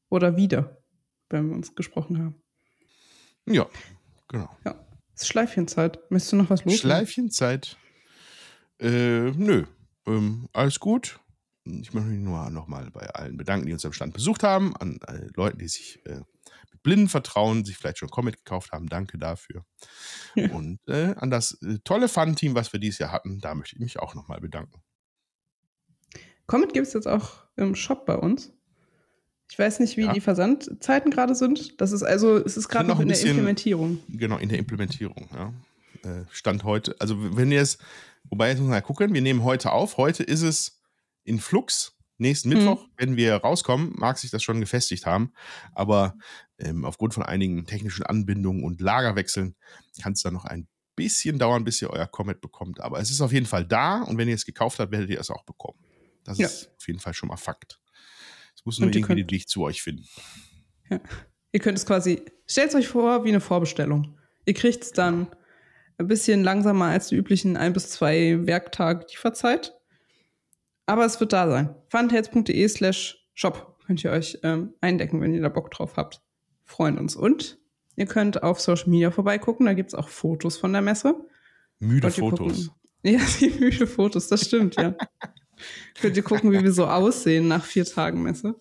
oder 0.09 0.35
wieder, 0.35 0.83
wenn 1.29 1.49
wir 1.49 1.55
uns 1.55 1.75
gesprochen 1.75 2.19
haben. 2.19 2.35
Ja, 3.45 3.67
genau. 4.27 4.49
Ja, 4.65 4.85
es 5.15 5.23
ist 5.23 5.27
Schleifchenzeit. 5.27 5.99
Möchtest 6.09 6.33
du 6.33 6.37
noch 6.37 6.49
was 6.49 6.65
los? 6.65 6.77
Schleifchenzeit. 6.77 7.77
Äh, 8.79 9.31
nö. 9.31 9.65
Ähm, 10.05 10.49
alles 10.53 10.79
gut. 10.79 11.19
Ich 11.65 11.93
möchte 11.93 12.09
mich 12.09 12.19
nur 12.19 12.49
nochmal 12.49 12.89
bei 12.91 13.07
allen 13.09 13.37
bedanken, 13.37 13.67
die 13.67 13.73
uns 13.73 13.85
am 13.85 13.93
Stand 13.93 14.13
besucht 14.13 14.43
haben, 14.43 14.75
an 14.75 14.99
äh, 15.07 15.27
Leuten, 15.35 15.59
die 15.59 15.67
sich 15.67 16.05
äh, 16.05 16.21
blinden 16.83 17.09
Vertrauen 17.09 17.65
sich 17.65 17.77
vielleicht 17.77 17.97
schon 17.97 18.09
Comet 18.09 18.37
gekauft 18.37 18.71
haben. 18.71 18.87
Danke 18.87 19.17
dafür. 19.17 19.65
Ja. 20.35 20.51
Und 20.51 20.79
äh, 20.87 21.15
an 21.17 21.31
das 21.31 21.59
äh, 21.61 21.79
tolle 21.83 22.07
Fun-Team, 22.07 22.55
was 22.55 22.73
wir 22.73 22.79
dieses 22.79 22.99
Jahr 22.99 23.11
hatten, 23.11 23.39
da 23.39 23.55
möchte 23.55 23.75
ich 23.75 23.81
mich 23.81 23.99
auch 23.99 24.13
nochmal 24.13 24.41
bedanken. 24.41 24.81
Comet 26.45 26.73
gibt 26.73 26.87
es 26.87 26.93
jetzt 26.93 27.07
auch 27.07 27.45
im 27.55 27.73
Shop 27.75 28.05
bei 28.05 28.15
uns. 28.15 28.51
Ich 29.49 29.59
weiß 29.59 29.79
nicht, 29.79 29.97
wie 29.97 30.05
ja. 30.05 30.13
die 30.13 30.21
Versandzeiten 30.21 31.11
gerade 31.11 31.35
sind. 31.35 31.79
Das 31.79 31.91
ist 31.91 32.03
also, 32.03 32.37
es 32.37 32.57
ist 32.57 32.69
gerade 32.69 32.87
noch 32.87 32.99
in 32.99 33.07
bisschen, 33.07 33.25
der 33.25 33.31
Implementierung. 33.35 33.99
Genau, 34.09 34.37
in 34.37 34.49
der 34.49 34.57
Implementierung, 34.57 35.27
ja. 35.33 35.53
Äh, 36.03 36.25
Stand 36.31 36.63
heute. 36.63 36.95
Also, 36.99 37.37
wenn 37.37 37.51
ihr 37.51 37.61
es, 37.61 37.77
wobei 38.23 38.49
jetzt 38.49 38.57
muss 38.57 38.67
man 38.67 38.77
mal 38.77 38.81
gucken, 38.81 39.13
wir 39.13 39.21
nehmen 39.21 39.43
heute 39.43 39.71
auf. 39.71 39.97
Heute 39.97 40.23
ist 40.23 40.41
es 40.41 40.81
in 41.23 41.39
Flux. 41.39 41.95
Nächsten 42.17 42.49
mhm. 42.49 42.55
Mittwoch, 42.55 42.87
wenn 42.97 43.15
wir 43.15 43.35
rauskommen, 43.35 43.93
mag 43.95 44.17
sich 44.17 44.31
das 44.31 44.43
schon 44.43 44.59
gefestigt 44.59 45.05
haben. 45.05 45.33
Aber 45.73 46.15
ähm, 46.63 46.85
aufgrund 46.85 47.13
von 47.13 47.23
einigen 47.23 47.65
technischen 47.65 48.03
Anbindungen 48.03 48.63
und 48.63 48.81
Lagerwechseln 48.81 49.55
kann 50.01 50.13
es 50.13 50.21
dann 50.21 50.33
noch 50.33 50.45
ein 50.45 50.67
bisschen 50.95 51.39
dauern, 51.39 51.63
bis 51.63 51.81
ihr 51.81 51.89
euer 51.89 52.07
Comet 52.07 52.41
bekommt. 52.41 52.79
Aber 52.79 52.99
es 52.99 53.09
ist 53.09 53.21
auf 53.21 53.31
jeden 53.31 53.45
Fall 53.45 53.65
da 53.65 54.03
und 54.03 54.17
wenn 54.17 54.27
ihr 54.27 54.35
es 54.35 54.45
gekauft 54.45 54.79
habt, 54.79 54.91
werdet 54.91 55.09
ihr 55.09 55.19
es 55.19 55.29
auch 55.29 55.43
bekommen. 55.43 55.79
Das 56.23 56.37
ja. 56.37 56.47
ist 56.47 56.69
auf 56.77 56.87
jeden 56.87 56.99
Fall 56.99 57.13
schon 57.13 57.29
mal 57.29 57.37
Fakt. 57.37 57.79
Es 58.55 58.65
muss 58.65 58.79
nur 58.79 58.89
irgendwie 58.89 59.01
könnt, 59.01 59.19
den 59.19 59.31
Weg 59.31 59.49
zu 59.49 59.63
euch 59.63 59.81
finden. 59.81 60.07
Ja. 60.89 60.99
Ihr 61.51 61.59
könnt 61.59 61.77
es 61.77 61.85
quasi, 61.85 62.23
stellt 62.47 62.69
es 62.69 62.75
euch 62.75 62.87
vor 62.87 63.25
wie 63.25 63.29
eine 63.29 63.41
Vorbestellung. 63.41 64.17
Ihr 64.45 64.53
kriegt 64.53 64.83
es 64.83 64.91
dann 64.91 65.27
ein 65.97 66.07
bisschen 66.07 66.43
langsamer 66.43 66.85
als 66.85 67.09
die 67.09 67.15
üblichen 67.15 67.57
ein 67.57 67.73
bis 67.73 67.89
zwei 67.89 68.45
Werktage 68.45 69.05
Lieferzeit. 69.09 69.73
Aber 70.85 71.05
es 71.05 71.19
wird 71.19 71.33
da 71.33 71.49
sein. 71.49 71.75
funtails.de 71.89 72.67
slash 72.67 73.27
shop 73.33 73.73
könnt 73.85 74.03
ihr 74.03 74.11
euch 74.11 74.39
ähm, 74.43 74.73
eindecken, 74.81 75.21
wenn 75.21 75.33
ihr 75.33 75.41
da 75.41 75.49
Bock 75.49 75.71
drauf 75.71 75.97
habt. 75.97 76.22
Freuen 76.63 76.97
uns. 76.97 77.15
Und 77.15 77.57
ihr 77.95 78.05
könnt 78.05 78.43
auf 78.43 78.59
Social 78.59 78.89
Media 78.89 79.11
vorbeigucken. 79.11 79.65
Da 79.65 79.73
gibt 79.73 79.89
es 79.89 79.95
auch 79.95 80.09
Fotos 80.09 80.57
von 80.57 80.73
der 80.73 80.81
Messe. 80.81 81.15
Müde 81.79 82.09
Fotos. 82.11 82.71
Ja, 83.03 83.19
die 83.39 83.49
müde 83.49 83.87
Fotos, 83.87 84.27
das 84.27 84.45
stimmt, 84.45 84.75
ja. 84.77 84.95
könnt 86.01 86.15
ihr 86.15 86.23
gucken, 86.23 86.51
wie 86.51 86.63
wir 86.63 86.71
so 86.71 86.87
aussehen 86.87 87.47
nach 87.47 87.65
vier 87.65 87.85
Tagen 87.85 88.23
Messe. 88.23 88.55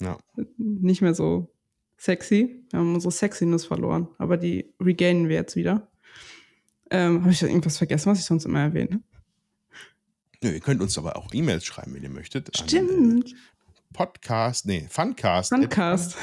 Ja. 0.00 0.18
Nicht 0.56 1.00
mehr 1.00 1.14
so 1.14 1.52
sexy. 1.96 2.64
Wir 2.70 2.78
haben 2.78 2.94
unsere 2.94 3.12
Sexiness 3.12 3.64
verloren. 3.64 4.08
Aber 4.18 4.36
die 4.36 4.72
regainen 4.80 5.28
wir 5.28 5.36
jetzt 5.36 5.56
wieder. 5.56 5.88
Ähm, 6.90 7.22
Habe 7.22 7.32
ich 7.32 7.42
irgendwas 7.42 7.78
vergessen, 7.78 8.10
was 8.10 8.20
ich 8.20 8.24
sonst 8.24 8.44
immer 8.44 8.60
erwähne? 8.60 9.02
Ja, 10.42 10.50
ihr 10.50 10.60
könnt 10.60 10.80
uns 10.80 10.96
aber 10.96 11.16
auch 11.16 11.34
E-Mails 11.34 11.64
schreiben, 11.64 11.94
wenn 11.94 12.02
ihr 12.02 12.10
möchtet. 12.10 12.56
Stimmt. 12.56 12.90
An, 12.90 13.22
äh, 13.22 13.34
Podcast, 13.92 14.66
nee, 14.66 14.86
Funcast. 14.88 15.50
Funcast. 15.50 16.16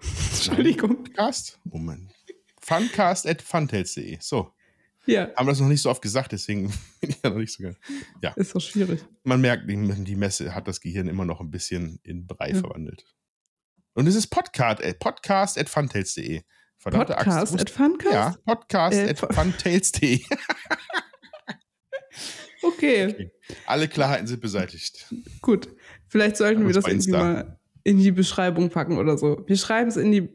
Entschuldigung. 0.32 1.04
Podcast? 1.04 1.58
Moment. 1.64 2.12
Funcast 2.60 3.26
at 3.26 3.42
funtales.de. 3.42 4.18
So. 4.20 4.52
Ja, 5.08 5.30
Haben 5.36 5.46
das 5.46 5.60
noch 5.60 5.68
nicht 5.68 5.82
so 5.82 5.90
oft 5.90 6.02
gesagt, 6.02 6.32
deswegen 6.32 6.68
bin 7.00 7.10
ich 7.10 7.18
ja 7.22 7.30
noch 7.30 7.36
nicht 7.38 7.52
so 7.52 7.62
geil. 7.62 7.76
ist 8.34 8.54
doch 8.54 8.60
schwierig. 8.60 9.04
Man 9.22 9.40
merkt, 9.40 9.68
die, 9.70 10.16
Messe 10.16 10.52
hat 10.52 10.66
das 10.66 10.80
Gehirn 10.80 11.06
immer 11.06 11.24
noch 11.24 11.40
ein 11.40 11.50
bisschen 11.52 12.00
in 12.02 12.26
Brei 12.26 12.50
Ja. 12.50 12.56
verwandelt. 12.58 13.04
Und 13.94 14.08
es 14.08 14.16
ist 14.16 14.26
Podcast, 14.26 14.80
äh, 14.82 14.94
podcast 14.94 15.58
at 15.58 15.68
funtales.de. 15.68 16.42
Verdammte 16.78 17.14
Podcast 17.14 17.52
Axt. 17.54 17.60
at 17.60 17.70
Funcast? 17.70 18.12
Ja, 18.12 18.36
podcast 18.44 18.96
Äh, 18.98 19.10
at 19.10 19.20
po- 19.20 19.32
funtales.de. 19.32 20.20
Okay, 22.62 23.30
Alle 23.66 23.86
Klarheiten 23.86 24.26
sind 24.26 24.40
beseitigt. 24.40 25.06
gut. 25.40 25.68
Vielleicht 26.08 26.36
sollten 26.36 26.66
wir 26.66 26.74
das 26.74 26.86
irgendwie 26.86 27.10
mal 27.12 27.60
in 27.86 27.98
die 27.98 28.10
Beschreibung 28.10 28.68
packen 28.68 28.98
oder 28.98 29.16
so. 29.16 29.44
Wir 29.46 29.56
schreiben 29.56 29.88
es 29.88 29.96
in 29.96 30.10
die 30.10 30.28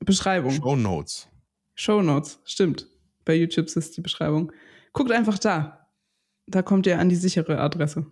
Beschreibung. 0.00 0.52
Show 0.52 0.76
Notes. 0.76 1.28
Show 1.74 2.00
Notes, 2.00 2.40
stimmt. 2.44 2.86
Bei 3.26 3.34
YouTube 3.34 3.66
ist 3.66 3.98
die 3.98 4.00
Beschreibung. 4.00 4.50
Guckt 4.94 5.12
einfach 5.12 5.38
da. 5.38 5.90
Da 6.46 6.62
kommt 6.62 6.86
ihr 6.86 6.98
an 6.98 7.10
die 7.10 7.16
sichere 7.16 7.58
Adresse. 7.60 8.06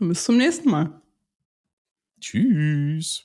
Und 0.00 0.08
bis 0.08 0.24
zum 0.24 0.38
nächsten 0.38 0.70
Mal. 0.70 1.00
Tschüss. 2.20 3.22